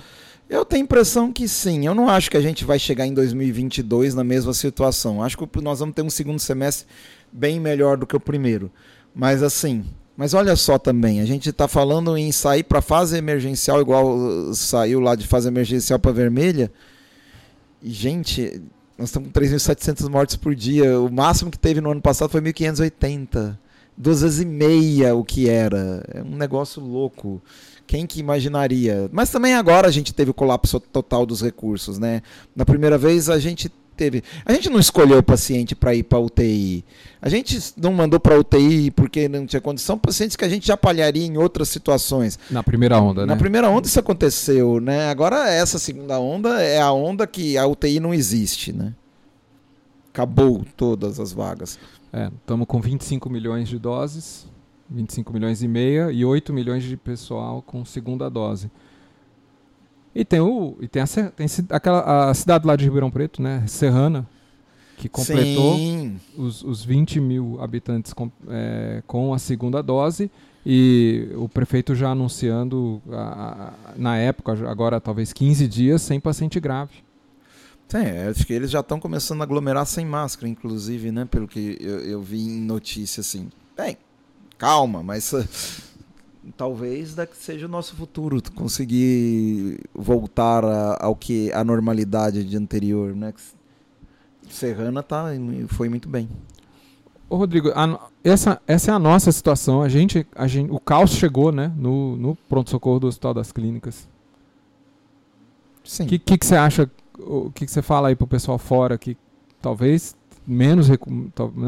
Eu 0.49 0.65
tenho 0.65 0.83
a 0.83 0.85
impressão 0.85 1.33
que 1.33 1.47
sim. 1.47 1.87
Eu 1.87 1.95
não 1.95 2.09
acho 2.09 2.31
que 2.31 2.37
a 2.37 2.41
gente 2.41 2.65
vai 2.65 2.79
chegar 2.79 3.07
em 3.07 3.15
2022 3.15 4.15
na 4.15 4.25
mesma 4.25 4.53
situação. 4.53 5.23
Acho 5.23 5.39
que 5.39 5.61
nós 5.61 5.79
vamos 5.79 5.95
ter 5.95 6.03
um 6.03 6.11
segundo 6.11 6.39
semestre 6.41 6.87
bem 7.33 7.61
melhor 7.61 7.97
do 7.97 8.07
que 8.07 8.17
o 8.17 8.21
primeiro. 8.21 8.71
Mas 9.15 9.43
assim, 9.43 9.85
mas 10.19 10.35
olha 10.35 10.57
só 10.57 10.81
também, 10.81 11.21
a 11.21 11.25
gente 11.25 11.49
está 11.49 11.69
falando 11.69 12.19
em 12.19 12.33
sair 12.33 12.65
para 12.65 12.83
fase 12.83 13.17
emergencial, 13.17 13.81
igual 13.81 14.17
uh, 14.17 14.53
saiu 14.53 14.99
lá 14.99 15.15
de 15.15 15.25
fase 15.25 15.47
emergencial 15.47 15.97
para 15.97 16.11
vermelha. 16.11 16.73
E, 17.81 17.89
gente, 17.89 18.61
nós 18.99 19.11
estamos 19.11 19.29
com 19.29 19.41
3.700 19.41 20.11
mortes 20.11 20.35
por 20.35 20.57
dia. 20.57 20.99
O 21.01 21.09
máximo 21.09 21.53
que 21.53 21.59
teve 21.59 21.81
no 21.81 21.93
ano 21.93 22.03
passado 22.03 22.31
foi 22.31 22.41
1.580. 22.41 23.57
Duas 23.97 24.23
vezes 24.23 24.41
e 24.41 24.45
meia 24.45 25.15
o 25.15 25.23
que 25.23 25.49
era. 25.49 26.03
É 26.13 26.21
um 26.21 26.37
negócio 26.37 26.83
louco. 26.83 27.41
Quem 27.87 28.05
que 28.05 28.19
imaginaria? 28.19 29.09
Mas 29.13 29.31
também 29.31 29.55
agora 29.55 29.87
a 29.87 29.93
gente 29.93 30.13
teve 30.13 30.33
o 30.33 30.35
colapso 30.35 30.81
total 30.81 31.25
dos 31.25 31.41
recursos, 31.43 31.97
né? 31.97 32.23
Na 32.57 32.67
primeira 32.67 32.99
vez 32.99 33.31
a 33.31 33.39
gente 33.39 33.71
teve. 33.99 34.23
A 34.45 34.53
gente 34.53 34.71
não 34.71 34.79
escolheu 34.79 35.19
o 35.19 35.23
paciente 35.23 35.75
para 35.75 35.95
ir 35.95 36.05
para 36.05 36.19
UTI. 36.21 36.85
A 37.21 37.29
gente 37.29 37.59
não 37.77 37.93
mandou 37.93 38.21
para 38.21 38.39
UTI 38.39 38.93
porque 38.93 39.29
não 39.29 39.45
tinha 39.45 39.61
condição. 39.61 39.99
Pacientes 39.99 40.37
que 40.37 40.45
a 40.45 40.49
gente 40.49 40.67
já 40.67 40.77
palharia 40.77 41.27
em 41.27 41.37
outras 41.37 41.69
situações. 41.69 42.39
Na 42.49 42.63
primeira 42.63 43.01
onda, 43.01 43.23
né? 43.23 43.35
Na 43.35 43.37
primeira 43.37 43.69
onda 43.69 43.89
isso 43.89 43.99
aconteceu, 43.99 44.81
né? 44.81 45.11
Agora 45.11 45.51
essa 45.51 45.79
segunda 45.79 46.19
onda 46.21 46.63
é 46.63 46.81
a 46.81 46.93
onda 46.93 47.27
que 47.27 47.59
a 47.59 47.67
UTI 47.67 47.99
não 47.99 48.15
existe, 48.15 48.73
né? 48.73 48.95
Acabou 50.13 50.65
todas 50.77 51.19
as 51.19 51.33
vagas. 51.33 51.79
Estamos 52.41 52.65
é, 52.65 52.67
com 52.67 52.81
25 52.81 53.29
milhões 53.29 53.69
de 53.69 53.79
doses, 53.79 54.47
25 54.89 55.33
milhões 55.33 55.63
e 55.63 55.69
meia 55.69 56.11
e 56.11 56.25
8 56.25 56.53
milhões 56.53 56.83
de 56.85 56.97
pessoal 56.97 57.61
com 57.61 57.85
segunda 57.85 58.31
dose. 58.31 58.71
E 60.19 60.25
tem, 60.25 60.41
o, 60.41 60.77
e 60.81 60.89
tem, 60.89 61.01
a, 61.01 61.07
tem 61.07 61.47
aquela, 61.71 62.29
a 62.29 62.35
cidade 62.35 62.67
lá 62.67 62.75
de 62.75 62.85
Ribeirão 62.85 63.09
Preto, 63.09 63.41
né? 63.41 63.63
Serrana, 63.69 64.29
que 64.97 65.09
completou 65.09 65.79
os, 66.37 66.61
os 66.65 66.85
20 66.85 67.21
mil 67.21 67.57
habitantes 67.63 68.13
com, 68.13 68.29
é, 68.49 69.01
com 69.07 69.33
a 69.33 69.39
segunda 69.39 69.81
dose. 69.81 70.29
E 70.67 71.29
o 71.37 71.49
prefeito 71.49 71.95
já 71.95 72.11
anunciando, 72.11 73.01
a, 73.13 73.69
a, 73.69 73.93
na 73.97 74.17
época, 74.17 74.51
agora 74.69 75.01
talvez 75.01 75.33
15 75.33 75.69
dias, 75.69 76.03
sem 76.03 76.19
paciente 76.19 76.59
grave. 76.59 76.95
Sim, 77.87 77.99
acho 78.29 78.45
que 78.45 78.53
eles 78.53 78.73
já 78.73 78.81
estão 78.81 78.99
começando 78.99 79.41
a 79.43 79.45
aglomerar 79.45 79.87
sem 79.87 80.05
máscara, 80.05 80.49
inclusive, 80.49 81.13
né? 81.13 81.27
Pelo 81.27 81.47
que 81.47 81.79
eu, 81.81 82.01
eu 82.01 82.21
vi 82.21 82.41
em 82.41 82.61
notícia, 82.61 83.21
assim. 83.21 83.51
Bem, 83.77 83.97
calma, 84.59 85.01
mas 85.01 85.33
talvez 86.57 87.15
seja 87.35 87.67
o 87.67 87.69
nosso 87.69 87.95
futuro 87.95 88.43
conseguir 88.55 89.81
voltar 89.95 90.65
a, 90.65 91.05
ao 91.05 91.15
que 91.15 91.53
a 91.53 91.63
normalidade 91.63 92.45
de 92.45 92.57
anterior, 92.57 93.15
né? 93.15 93.33
Serrana 94.49 95.03
tá 95.03 95.27
foi 95.69 95.89
muito 95.89 96.09
bem. 96.09 96.29
Ô 97.29 97.37
Rodrigo, 97.37 97.71
a, 97.75 98.09
essa, 98.25 98.61
essa 98.67 98.91
é 98.91 98.95
a 98.95 98.99
nossa 98.99 99.31
situação. 99.31 99.83
A 99.83 99.89
gente, 99.89 100.27
a 100.35 100.47
gente, 100.47 100.71
o 100.71 100.81
caos 100.81 101.11
chegou, 101.11 101.53
né, 101.53 101.71
no, 101.77 102.17
no 102.17 102.35
pronto 102.49 102.71
socorro 102.71 103.01
do 103.01 103.07
Hospital 103.07 103.35
das 103.35 103.53
Clínicas. 103.53 104.09
Sim. 105.85 106.05
O 106.05 106.07
que, 106.07 106.19
que, 106.19 106.39
que 106.39 106.47
você 106.47 106.57
acha? 106.57 106.91
O 107.19 107.51
que, 107.51 107.67
que 107.67 107.71
você 107.71 107.83
fala 107.83 108.09
aí 108.09 108.17
pro 108.17 108.27
pessoal 108.27 108.59
fora 108.59 108.97
que 108.97 109.17
talvez 109.61 110.17
menos 110.47 110.89
né, 110.89 110.97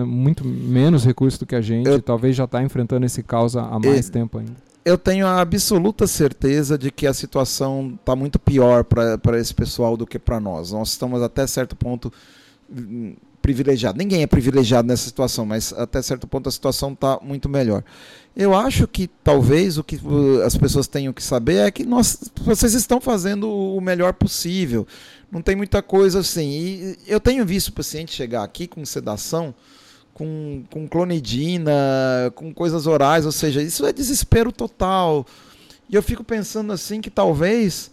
muito 0.05 0.43
menos 0.47 1.05
recursos 1.05 1.39
do 1.39 1.45
que 1.45 1.55
a 1.55 1.61
gente, 1.61 1.87
eu, 1.87 2.01
talvez 2.01 2.35
já 2.35 2.45
está 2.45 2.63
enfrentando 2.63 3.05
esse 3.05 3.23
caos 3.23 3.57
há 3.57 3.79
mais 3.79 4.07
eu, 4.07 4.13
tempo 4.13 4.39
ainda 4.39 4.70
eu 4.91 4.99
tenho 4.99 5.27
a 5.27 5.41
absoluta 5.41 6.07
certeza 6.07 6.77
de 6.77 6.91
que 6.91 7.07
a 7.07 7.15
situação 7.15 7.97
está 7.99 8.17
muito 8.17 8.39
pior 8.39 8.85
para 8.85 9.39
esse 9.39 9.55
pessoal 9.55 9.97
do 9.97 10.07
que 10.07 10.19
para 10.19 10.41
nós. 10.41 10.73
Nós 10.73 10.91
estamos 10.91 11.23
até 11.23 11.47
certo 11.47 11.77
ponto 11.77 12.13
hum, 12.69 13.15
privilegiados. 13.41 13.99
Ninguém 13.99 14.23
é 14.23 14.27
privilegiado 14.27 14.89
nessa 14.89 15.05
situação, 15.05 15.47
mas 15.47 15.73
até 15.73 16.03
certo 16.03 16.27
ponto 16.27 16.49
a 16.49 16.53
situação 16.53 16.93
está 16.93 17.19
muito 17.23 17.49
melhor. 17.49 17.85
Eu 18.37 18.55
acho 18.55 18.89
que 18.89 19.09
talvez 19.23 19.79
o 19.79 19.85
que 19.85 20.01
as 20.45 20.57
pessoas 20.57 20.87
tenham 20.87 21.13
que 21.13 21.23
saber 21.23 21.67
é 21.67 21.71
que 21.71 21.85
nós, 21.85 22.31
vocês 22.43 22.75
estão 22.75 23.01
fazendo 23.01 23.49
o 23.49 23.81
melhor 23.81 24.13
possível. 24.13 24.87
Não 25.31 25.41
tem 25.41 25.55
muita 25.55 25.83
coisa 25.83 26.21
assim. 26.21 26.49
E 26.49 26.99
eu 27.07 27.21
tenho 27.21 27.47
visto 27.47 27.73
paciente 27.73 28.13
chegar 28.13 28.43
aqui 28.43 28.67
com 28.67 28.85
sedação 28.85 29.55
com, 30.15 30.65
com 30.71 30.89
clonidina, 30.89 31.73
com 32.35 32.53
coisas 32.53 32.87
orais, 32.87 33.27
ou 33.27 33.33
seja, 33.33 33.63
isso 33.63 33.87
é 33.87 33.93
desespero 33.93 34.53
total. 34.53 35.27
E 35.89 35.95
eu 35.95 36.03
fico 36.03 36.23
pensando 36.23 36.73
assim 36.73 37.01
que 37.01 37.11
talvez 37.11 37.91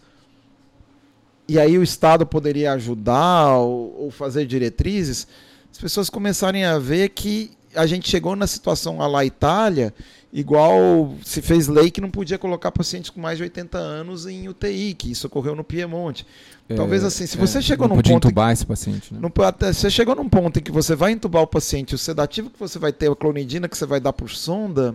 e 1.47 1.57
aí 1.57 1.77
o 1.77 1.83
Estado 1.83 2.25
poderia 2.25 2.73
ajudar 2.73 3.55
ou, 3.57 3.95
ou, 3.97 4.11
fazer 4.11 4.45
diretrizes, 4.45 5.27
as 5.71 5.77
pessoas 5.77 6.09
começarem 6.09 6.65
a 6.65 6.77
ver 6.77 7.09
que 7.09 7.51
a 7.73 7.85
gente 7.85 8.09
chegou 8.09 8.35
na 8.35 8.47
situação 8.47 8.97
lá 8.97 9.23
Itália, 9.23 9.93
igual 10.31 11.13
se 11.23 11.41
fez 11.41 11.67
lei 11.67 11.89
que 11.89 12.01
não 12.01 12.11
podia 12.11 12.37
colocar 12.37 12.71
pacientes 12.71 13.09
com 13.09 13.19
mais 13.19 13.37
de 13.37 13.43
80 13.43 13.77
anos 13.77 14.25
em 14.25 14.47
UTI, 14.47 14.93
que 14.93 15.11
isso 15.11 15.27
ocorreu 15.27 15.55
no 15.55 15.63
Piemonte. 15.63 16.25
É, 16.69 16.75
Talvez 16.75 17.03
assim, 17.03 17.25
se 17.25 17.37
você 17.37 17.59
é, 17.59 17.61
chegou 17.61 17.87
não 17.87 17.95
num 17.95 18.01
ponto. 18.01 18.27
entubar 18.27 18.51
esse 18.51 18.65
paciente, 18.65 19.13
né? 19.13 19.19
até, 19.45 19.71
você 19.71 19.89
chegou 19.89 20.15
num 20.15 20.27
ponto 20.27 20.59
em 20.59 20.61
que 20.61 20.71
você 20.71 20.95
vai 20.95 21.11
entubar 21.11 21.43
o 21.43 21.47
paciente, 21.47 21.95
o 21.95 21.97
sedativo 21.97 22.49
que 22.49 22.59
você 22.59 22.77
vai 22.77 22.91
ter, 22.91 23.09
a 23.09 23.15
clonidina 23.15 23.69
que 23.69 23.77
você 23.77 23.85
vai 23.85 23.99
dar 23.99 24.11
por 24.11 24.29
sonda, 24.29 24.93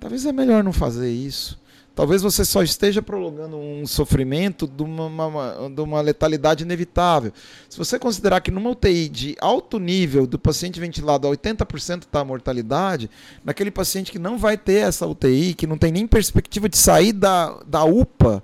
talvez 0.00 0.24
é 0.24 0.32
melhor 0.32 0.64
não 0.64 0.72
fazer 0.72 1.10
isso. 1.10 1.62
Talvez 1.94 2.22
você 2.22 2.44
só 2.44 2.60
esteja 2.60 3.00
prolongando 3.00 3.56
um 3.56 3.86
sofrimento 3.86 4.66
de 4.66 4.82
uma, 4.82 5.06
uma, 5.06 5.70
de 5.70 5.80
uma 5.80 6.00
letalidade 6.00 6.64
inevitável. 6.64 7.32
Se 7.70 7.78
você 7.78 8.00
considerar 8.00 8.40
que 8.40 8.50
numa 8.50 8.70
UTI 8.70 9.08
de 9.08 9.36
alto 9.40 9.78
nível, 9.78 10.26
do 10.26 10.36
paciente 10.36 10.80
ventilado 10.80 11.28
a 11.28 11.30
80% 11.30 12.02
está 12.02 12.20
a 12.20 12.24
mortalidade, 12.24 13.08
naquele 13.44 13.70
paciente 13.70 14.10
que 14.10 14.18
não 14.18 14.36
vai 14.36 14.58
ter 14.58 14.86
essa 14.88 15.06
UTI, 15.06 15.54
que 15.54 15.68
não 15.68 15.78
tem 15.78 15.92
nem 15.92 16.04
perspectiva 16.04 16.68
de 16.68 16.76
sair 16.76 17.12
da, 17.12 17.60
da 17.64 17.84
UPA, 17.84 18.42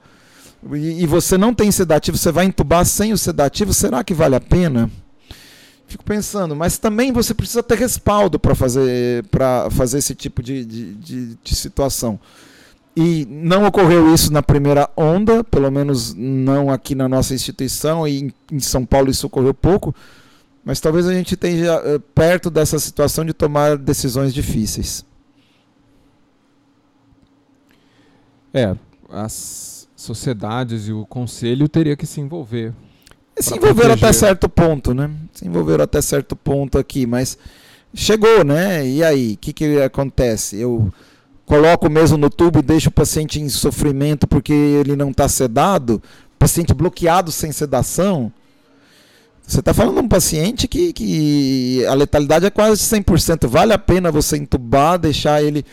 e, 0.72 1.02
e 1.02 1.06
você 1.06 1.36
não 1.36 1.52
tem 1.52 1.72
sedativo, 1.72 2.16
você 2.16 2.30
vai 2.30 2.44
entubar 2.44 2.84
sem 2.84 3.12
o 3.12 3.18
sedativo, 3.18 3.74
será 3.74 4.04
que 4.04 4.14
vale 4.14 4.36
a 4.36 4.40
pena? 4.40 4.88
Fico 5.88 6.04
pensando, 6.04 6.54
mas 6.54 6.78
também 6.78 7.10
você 7.10 7.34
precisa 7.34 7.64
ter 7.64 7.76
respaldo 7.76 8.38
para 8.38 8.54
fazer, 8.54 9.24
fazer 9.72 9.98
esse 9.98 10.14
tipo 10.14 10.40
de, 10.40 10.64
de, 10.64 10.94
de, 10.94 11.34
de 11.42 11.54
situação. 11.56 12.20
E 12.96 13.24
não 13.26 13.66
ocorreu 13.66 14.12
isso 14.12 14.32
na 14.32 14.42
primeira 14.42 14.88
onda, 14.96 15.44
pelo 15.44 15.70
menos 15.70 16.12
não 16.14 16.70
aqui 16.70 16.94
na 16.94 17.08
nossa 17.08 17.32
instituição, 17.32 18.06
e 18.06 18.32
em 18.50 18.60
São 18.60 18.84
Paulo 18.84 19.10
isso 19.10 19.26
ocorreu 19.26 19.54
pouco, 19.54 19.94
mas 20.64 20.80
talvez 20.80 21.06
a 21.06 21.12
gente 21.12 21.34
esteja 21.34 21.80
eh, 21.84 22.00
perto 22.14 22.50
dessa 22.50 22.78
situação 22.78 23.24
de 23.24 23.32
tomar 23.32 23.78
decisões 23.78 24.34
difíceis. 24.34 25.04
É, 28.52 28.74
as 29.08 29.88
sociedades 29.94 30.88
e 30.88 30.92
o 30.92 31.06
conselho 31.06 31.68
teria 31.68 31.96
que 31.96 32.06
se 32.06 32.20
envolver. 32.20 32.72
Se 33.38 33.56
envolveram 33.56 33.94
até 33.94 34.12
certo 34.12 34.48
ponto, 34.48 34.92
né? 34.92 35.10
Se 35.32 35.46
envolveram 35.46 35.84
até 35.84 36.02
certo 36.02 36.34
ponto 36.34 36.76
aqui, 36.76 37.06
mas 37.06 37.38
chegou, 37.94 38.44
né? 38.44 38.86
E 38.86 39.02
aí, 39.02 39.34
o 39.34 39.36
que, 39.38 39.52
que 39.52 39.80
acontece? 39.80 40.58
Eu 40.58 40.92
coloco 41.50 41.90
mesmo 41.90 42.16
no 42.16 42.30
tubo 42.30 42.60
e 42.60 42.62
deixo 42.62 42.90
o 42.90 42.92
paciente 42.92 43.40
em 43.40 43.48
sofrimento 43.48 44.24
porque 44.24 44.52
ele 44.52 44.94
não 44.94 45.10
está 45.10 45.28
sedado, 45.28 46.00
paciente 46.38 46.72
bloqueado 46.72 47.32
sem 47.32 47.50
sedação. 47.50 48.32
Você 49.44 49.58
está 49.58 49.74
falando 49.74 49.96
de 49.96 50.02
um 50.02 50.08
paciente 50.08 50.68
que, 50.68 50.92
que 50.92 51.84
a 51.86 51.94
letalidade 51.94 52.46
é 52.46 52.50
quase 52.50 52.80
100%. 52.82 53.48
Vale 53.48 53.72
a 53.72 53.78
pena 53.78 54.12
você 54.12 54.36
entubar, 54.36 54.96
deixar 54.96 55.42
ele, 55.42 55.64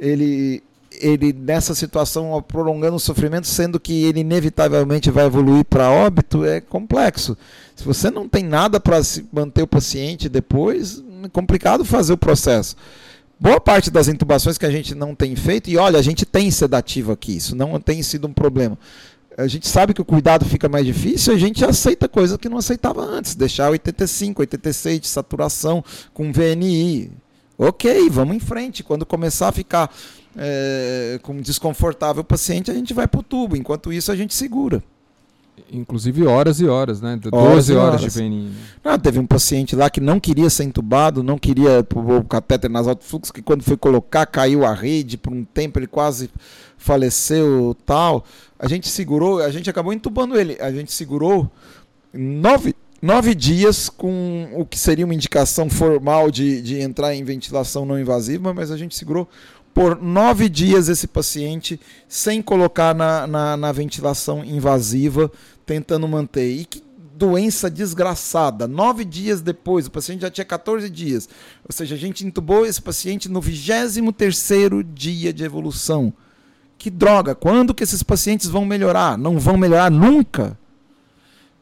ele, 0.00 0.62
ele 0.90 1.34
nessa 1.34 1.74
situação 1.74 2.42
prolongando 2.48 2.96
o 2.96 3.00
sofrimento, 3.00 3.46
sendo 3.46 3.78
que 3.78 4.04
ele 4.04 4.20
inevitavelmente 4.20 5.10
vai 5.10 5.26
evoluir 5.26 5.66
para 5.66 5.90
óbito? 5.90 6.46
É 6.46 6.62
complexo. 6.62 7.36
Se 7.74 7.84
você 7.84 8.10
não 8.10 8.26
tem 8.26 8.42
nada 8.42 8.80
para 8.80 9.02
manter 9.30 9.64
o 9.64 9.66
paciente 9.66 10.30
depois, 10.30 11.04
é 11.22 11.28
complicado 11.28 11.84
fazer 11.84 12.14
o 12.14 12.18
processo. 12.18 12.74
Boa 13.38 13.60
parte 13.60 13.90
das 13.90 14.08
intubações 14.08 14.56
que 14.56 14.66
a 14.66 14.70
gente 14.70 14.94
não 14.94 15.14
tem 15.14 15.36
feito, 15.36 15.68
e 15.68 15.76
olha, 15.76 15.98
a 15.98 16.02
gente 16.02 16.24
tem 16.24 16.50
sedativo 16.50 17.12
aqui, 17.12 17.36
isso 17.36 17.54
não 17.54 17.78
tem 17.78 18.02
sido 18.02 18.26
um 18.26 18.32
problema 18.32 18.78
a 19.36 19.46
gente 19.46 19.68
sabe 19.68 19.92
que 19.92 20.00
o 20.00 20.04
cuidado 20.04 20.44
fica 20.44 20.68
mais 20.68 20.86
difícil, 20.86 21.34
a 21.34 21.36
gente 21.36 21.64
aceita 21.64 22.08
coisas 22.08 22.38
que 22.38 22.48
não 22.48 22.56
aceitava 22.56 23.02
antes. 23.02 23.34
Deixar 23.34 23.70
85, 23.70 24.40
86 24.40 25.00
de 25.00 25.08
saturação 25.08 25.84
com 26.14 26.32
VNI. 26.32 27.10
Ok, 27.58 28.08
vamos 28.08 28.36
em 28.36 28.40
frente. 28.40 28.82
Quando 28.82 29.04
começar 29.04 29.48
a 29.48 29.52
ficar 29.52 29.94
é, 30.36 31.18
com 31.22 31.36
desconfortável 31.40 32.22
o 32.22 32.24
paciente, 32.24 32.70
a 32.70 32.74
gente 32.74 32.94
vai 32.94 33.06
para 33.06 33.20
o 33.20 33.22
tubo. 33.22 33.56
Enquanto 33.56 33.92
isso, 33.92 34.10
a 34.10 34.16
gente 34.16 34.34
segura. 34.34 34.82
Inclusive 35.72 36.24
horas 36.26 36.60
e 36.60 36.66
horas, 36.66 37.00
né? 37.00 37.16
12 37.16 37.74
horas, 37.74 38.00
horas 38.00 38.00
de 38.00 38.08
VNI. 38.08 38.44
Né? 38.44 38.52
Não, 38.84 38.98
teve 38.98 39.18
um 39.18 39.26
paciente 39.26 39.74
lá 39.74 39.90
que 39.90 40.00
não 40.00 40.20
queria 40.20 40.48
ser 40.48 40.64
entubado, 40.64 41.22
não 41.22 41.38
queria 41.38 41.84
o 41.94 42.24
catéter 42.24 42.70
nasal 42.70 42.94
de 42.94 43.04
fluxo, 43.04 43.32
que 43.32 43.42
quando 43.42 43.62
foi 43.62 43.76
colocar 43.76 44.26
caiu 44.26 44.64
a 44.64 44.72
rede 44.72 45.16
por 45.16 45.32
um 45.32 45.44
tempo, 45.44 45.78
ele 45.78 45.86
quase 45.86 46.30
faleceu 46.76 47.76
tal. 47.84 48.24
A 48.58 48.68
gente 48.68 48.88
segurou, 48.88 49.42
a 49.42 49.50
gente 49.50 49.68
acabou 49.68 49.92
entubando 49.92 50.38
ele. 50.38 50.56
A 50.60 50.70
gente 50.70 50.92
segurou 50.92 51.50
nove, 52.12 52.74
nove 53.02 53.34
dias 53.34 53.88
com 53.88 54.48
o 54.54 54.64
que 54.64 54.78
seria 54.78 55.04
uma 55.04 55.14
indicação 55.14 55.68
formal 55.68 56.30
de, 56.30 56.62
de 56.62 56.80
entrar 56.80 57.14
em 57.14 57.24
ventilação 57.24 57.84
não 57.84 57.98
invasiva, 57.98 58.54
mas 58.54 58.70
a 58.70 58.76
gente 58.76 58.96
segurou 58.96 59.28
por 59.76 60.00
nove 60.00 60.48
dias 60.48 60.88
esse 60.88 61.06
paciente 61.06 61.78
sem 62.08 62.40
colocar 62.40 62.94
na, 62.94 63.26
na, 63.26 63.56
na 63.58 63.72
ventilação 63.72 64.42
invasiva, 64.42 65.30
tentando 65.66 66.08
manter. 66.08 66.50
E 66.50 66.64
que 66.64 66.82
doença 67.14 67.68
desgraçada. 67.68 68.66
Nove 68.66 69.04
dias 69.04 69.42
depois, 69.42 69.86
o 69.86 69.90
paciente 69.90 70.22
já 70.22 70.30
tinha 70.30 70.46
14 70.46 70.88
dias. 70.88 71.28
Ou 71.62 71.74
seja, 71.74 71.94
a 71.94 71.98
gente 71.98 72.26
entubou 72.26 72.64
esse 72.64 72.80
paciente 72.80 73.28
no 73.28 73.38
23 73.38 74.16
terceiro 74.16 74.82
dia 74.82 75.30
de 75.30 75.44
evolução. 75.44 76.10
Que 76.78 76.88
droga, 76.88 77.34
quando 77.34 77.74
que 77.74 77.84
esses 77.84 78.02
pacientes 78.02 78.48
vão 78.48 78.64
melhorar? 78.64 79.18
Não 79.18 79.38
vão 79.38 79.58
melhorar 79.58 79.90
nunca. 79.90 80.58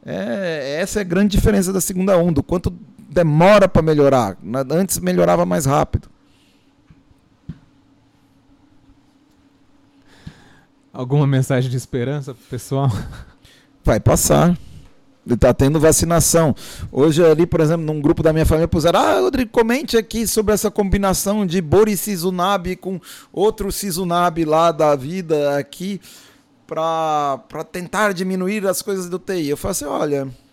É, 0.05 0.77
essa 0.79 0.99
é 0.99 1.01
a 1.01 1.05
grande 1.05 1.35
diferença 1.35 1.73
da 1.73 1.81
segunda 1.81 2.17
onda. 2.17 2.39
O 2.39 2.43
quanto 2.43 2.73
demora 3.09 3.67
para 3.67 3.81
melhorar. 3.81 4.37
Antes 4.71 4.99
melhorava 4.99 5.45
mais 5.45 5.65
rápido. 5.65 6.14
Alguma 10.95 11.27
mensagem 11.27 11.69
de 11.69 11.75
esperança 11.75 12.33
pro 12.33 12.43
pessoal? 12.49 12.89
Vai 13.83 13.99
passar. 13.99 14.57
Está 15.29 15.53
tendo 15.53 15.77
vacinação. 15.77 16.55
Hoje, 16.89 17.21
ali, 17.21 17.45
por 17.45 17.59
exemplo, 17.59 17.85
num 17.85 17.99
grupo 17.99 18.23
da 18.23 18.31
minha 18.31 18.45
família, 18.45 18.65
puseram: 18.65 18.99
Ah, 19.01 19.19
Rodrigo, 19.19 19.51
comente 19.51 19.97
aqui 19.97 20.25
sobre 20.25 20.53
essa 20.53 20.71
combinação 20.71 21.45
de 21.45 21.59
Borisizunab 21.59 22.77
com 22.77 23.01
outro 23.33 23.73
Sizunab 23.73 24.45
lá 24.45 24.71
da 24.71 24.95
vida 24.95 25.57
aqui, 25.57 25.99
para 26.65 27.41
tentar 27.73 28.13
diminuir 28.13 28.65
as 28.65 28.81
coisas 28.81 29.09
do 29.09 29.19
TI. 29.19 29.49
Eu 29.49 29.57
falei 29.57 29.71
assim: 29.71 29.85
olha. 29.85 30.44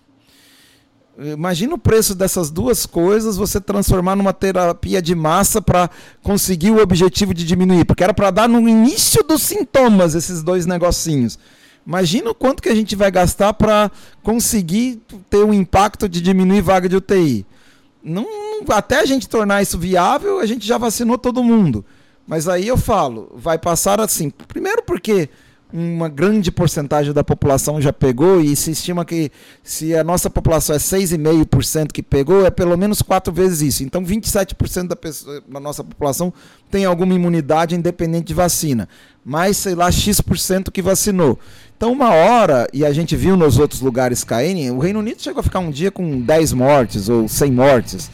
Imagina 1.19 1.75
o 1.75 1.79
preço 1.79 2.15
dessas 2.15 2.51
duas 2.51 2.87
coisas 2.87 3.37
você 3.37 3.61
transformar 3.61 4.17
numa 4.17 4.33
terapia 4.33 5.03
de 5.03 5.15
massa 5.15 5.61
para 5.61 5.91
conseguir 6.23 6.71
o 6.71 6.81
objetivo 6.81 7.35
de 7.35 7.45
diminuir, 7.45 7.85
porque 7.85 8.03
era 8.03 8.15
para 8.15 8.31
dar 8.31 8.49
no 8.49 8.67
início 8.67 9.23
dos 9.23 9.43
sintomas 9.43 10.15
esses 10.15 10.43
dois 10.43 10.65
negocinhos. 10.65 11.39
Imagina 11.87 12.31
o 12.31 12.35
quanto 12.35 12.63
que 12.63 12.69
a 12.69 12.75
gente 12.75 12.97
vai 12.97 13.11
gastar 13.11 13.53
para 13.53 13.91
conseguir 14.23 15.03
ter 15.29 15.45
um 15.45 15.53
impacto 15.53 16.09
de 16.09 16.21
diminuir 16.21 16.63
vaga 16.63 16.89
de 16.89 16.97
UTI. 16.97 17.45
Não, 18.03 18.27
até 18.69 19.01
a 19.01 19.05
gente 19.07 19.29
tornar 19.29 19.63
isso 19.63 19.79
viável, 19.79 20.39
a 20.41 20.47
gente 20.47 20.67
já 20.67 20.79
vacinou 20.79 21.19
todo 21.19 21.45
mundo. 21.45 21.85
Mas 22.27 22.49
aí 22.49 22.69
eu 22.69 22.77
falo, 22.77 23.31
vai 23.35 23.59
passar 23.59 24.01
assim. 24.01 24.31
Primeiro 24.31 24.83
porque 24.83 25.29
uma 25.73 26.09
grande 26.09 26.51
porcentagem 26.51 27.13
da 27.13 27.25
população 27.25 27.81
já 27.81 27.93
pegou 27.93 28.41
e 28.41 28.55
se 28.55 28.73
estima 28.73 29.05
que 29.05 29.31
se 29.63 29.95
a 29.97 30.05
nossa 30.05 30.29
população 30.29 30.77
é 30.77 30.79
6,5% 30.79 31.93
que 31.93 32.03
pegou, 32.03 32.45
é 32.45 32.51
pelo 32.51 32.77
menos 32.77 33.01
quatro 33.01 33.33
vezes 33.33 33.63
isso. 33.63 33.85
Então 33.85 34.05
27% 34.05 34.89
da, 34.89 34.97
pessoa, 34.97 35.43
da 35.49 35.59
nossa 35.59 35.83
população 35.83 36.33
tem 36.71 36.85
alguma 36.85 37.15
imunidade 37.15 37.75
independente 37.75 38.27
de 38.27 38.35
vacina. 38.35 38.89
Mais, 39.25 39.57
sei 39.57 39.75
lá, 39.75 39.91
X% 39.91 40.71
que 40.71 40.83
vacinou. 40.83 41.39
Então 41.77 41.91
uma 41.91 42.11
hora, 42.11 42.69
e 42.73 42.85
a 42.85 42.93
gente 42.93 43.17
viu 43.17 43.37
nos 43.37 43.59
outros 43.59 43.81
lugares 43.81 44.23
caírem, 44.23 44.71
o 44.71 44.79
Reino 44.79 44.99
Unido 44.99 45.23
chegou 45.23 45.41
a 45.41 45.43
ficar 45.43 45.61
um 45.61 45.71
dia 45.71 45.91
com 45.91 46.21
10 46.21 46.53
mortes 46.53 47.09
ou 47.09 47.27
100 47.27 47.53
mortes, 47.53 48.11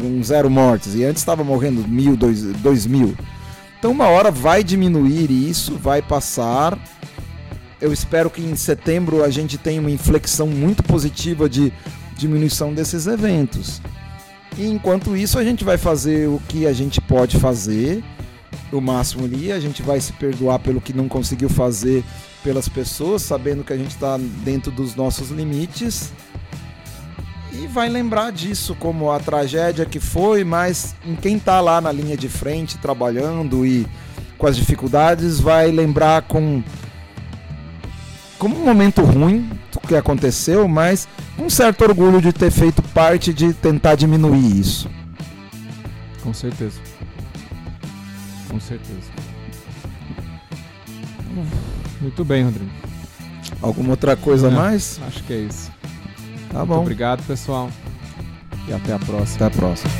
com 0.00 0.22
zero 0.22 0.50
mortes. 0.50 0.94
E 0.94 1.04
antes 1.04 1.22
estava 1.22 1.44
morrendo 1.44 1.86
mil, 1.86 2.16
dois, 2.16 2.42
dois 2.42 2.86
mil. 2.86 3.14
Então, 3.86 3.94
uma 3.94 4.08
hora 4.08 4.32
vai 4.32 4.64
diminuir 4.64 5.30
isso, 5.30 5.76
vai 5.76 6.02
passar. 6.02 6.76
Eu 7.80 7.92
espero 7.92 8.28
que 8.28 8.42
em 8.42 8.56
setembro 8.56 9.22
a 9.22 9.30
gente 9.30 9.56
tenha 9.56 9.80
uma 9.80 9.92
inflexão 9.92 10.48
muito 10.48 10.82
positiva 10.82 11.48
de 11.48 11.72
diminuição 12.16 12.74
desses 12.74 13.06
eventos. 13.06 13.80
E 14.58 14.66
enquanto 14.66 15.16
isso, 15.16 15.38
a 15.38 15.44
gente 15.44 15.62
vai 15.62 15.78
fazer 15.78 16.28
o 16.28 16.42
que 16.48 16.66
a 16.66 16.72
gente 16.72 17.00
pode 17.00 17.38
fazer, 17.38 18.02
o 18.72 18.80
máximo 18.80 19.24
ali. 19.24 19.52
A 19.52 19.60
gente 19.60 19.82
vai 19.82 20.00
se 20.00 20.12
perdoar 20.14 20.58
pelo 20.58 20.80
que 20.80 20.92
não 20.92 21.06
conseguiu 21.06 21.48
fazer 21.48 22.02
pelas 22.42 22.68
pessoas, 22.68 23.22
sabendo 23.22 23.62
que 23.62 23.72
a 23.72 23.76
gente 23.76 23.92
está 23.92 24.18
dentro 24.44 24.72
dos 24.72 24.96
nossos 24.96 25.30
limites 25.30 26.12
e 27.62 27.66
vai 27.66 27.88
lembrar 27.88 28.30
disso 28.32 28.74
como 28.74 29.10
a 29.10 29.18
tragédia 29.18 29.86
que 29.86 29.98
foi, 29.98 30.44
mas 30.44 30.94
em 31.04 31.14
quem 31.14 31.36
está 31.36 31.60
lá 31.60 31.80
na 31.80 31.90
linha 31.90 32.16
de 32.16 32.28
frente 32.28 32.78
trabalhando 32.78 33.64
e 33.64 33.86
com 34.36 34.46
as 34.46 34.56
dificuldades 34.56 35.40
vai 35.40 35.70
lembrar 35.70 36.22
com 36.22 36.62
como 38.38 38.56
um 38.56 38.64
momento 38.64 39.02
ruim 39.02 39.50
do 39.72 39.80
que 39.80 39.94
aconteceu, 39.94 40.68
mas 40.68 41.08
um 41.38 41.48
certo 41.48 41.82
orgulho 41.82 42.20
de 42.20 42.32
ter 42.32 42.50
feito 42.50 42.82
parte 42.82 43.32
de 43.32 43.54
tentar 43.54 43.94
diminuir 43.94 44.58
isso. 44.58 44.90
Com 46.22 46.34
certeza. 46.34 46.78
Com 48.48 48.60
certeza. 48.60 49.10
Muito 52.00 52.24
bem, 52.24 52.44
Rodrigo. 52.44 52.70
Alguma 53.62 53.90
outra 53.90 54.16
coisa 54.16 54.48
a 54.48 54.50
mais? 54.50 55.00
Acho 55.06 55.22
que 55.22 55.32
é 55.32 55.38
isso. 55.38 55.75
Tá 56.56 56.64
bom. 56.64 56.76
Muito 56.76 56.84
obrigado, 56.84 57.22
pessoal. 57.26 57.70
E 58.66 58.72
até 58.72 58.94
a 58.94 58.98
próxima. 58.98 59.36
Até 59.36 59.44
a 59.44 59.50
próxima. 59.50 59.90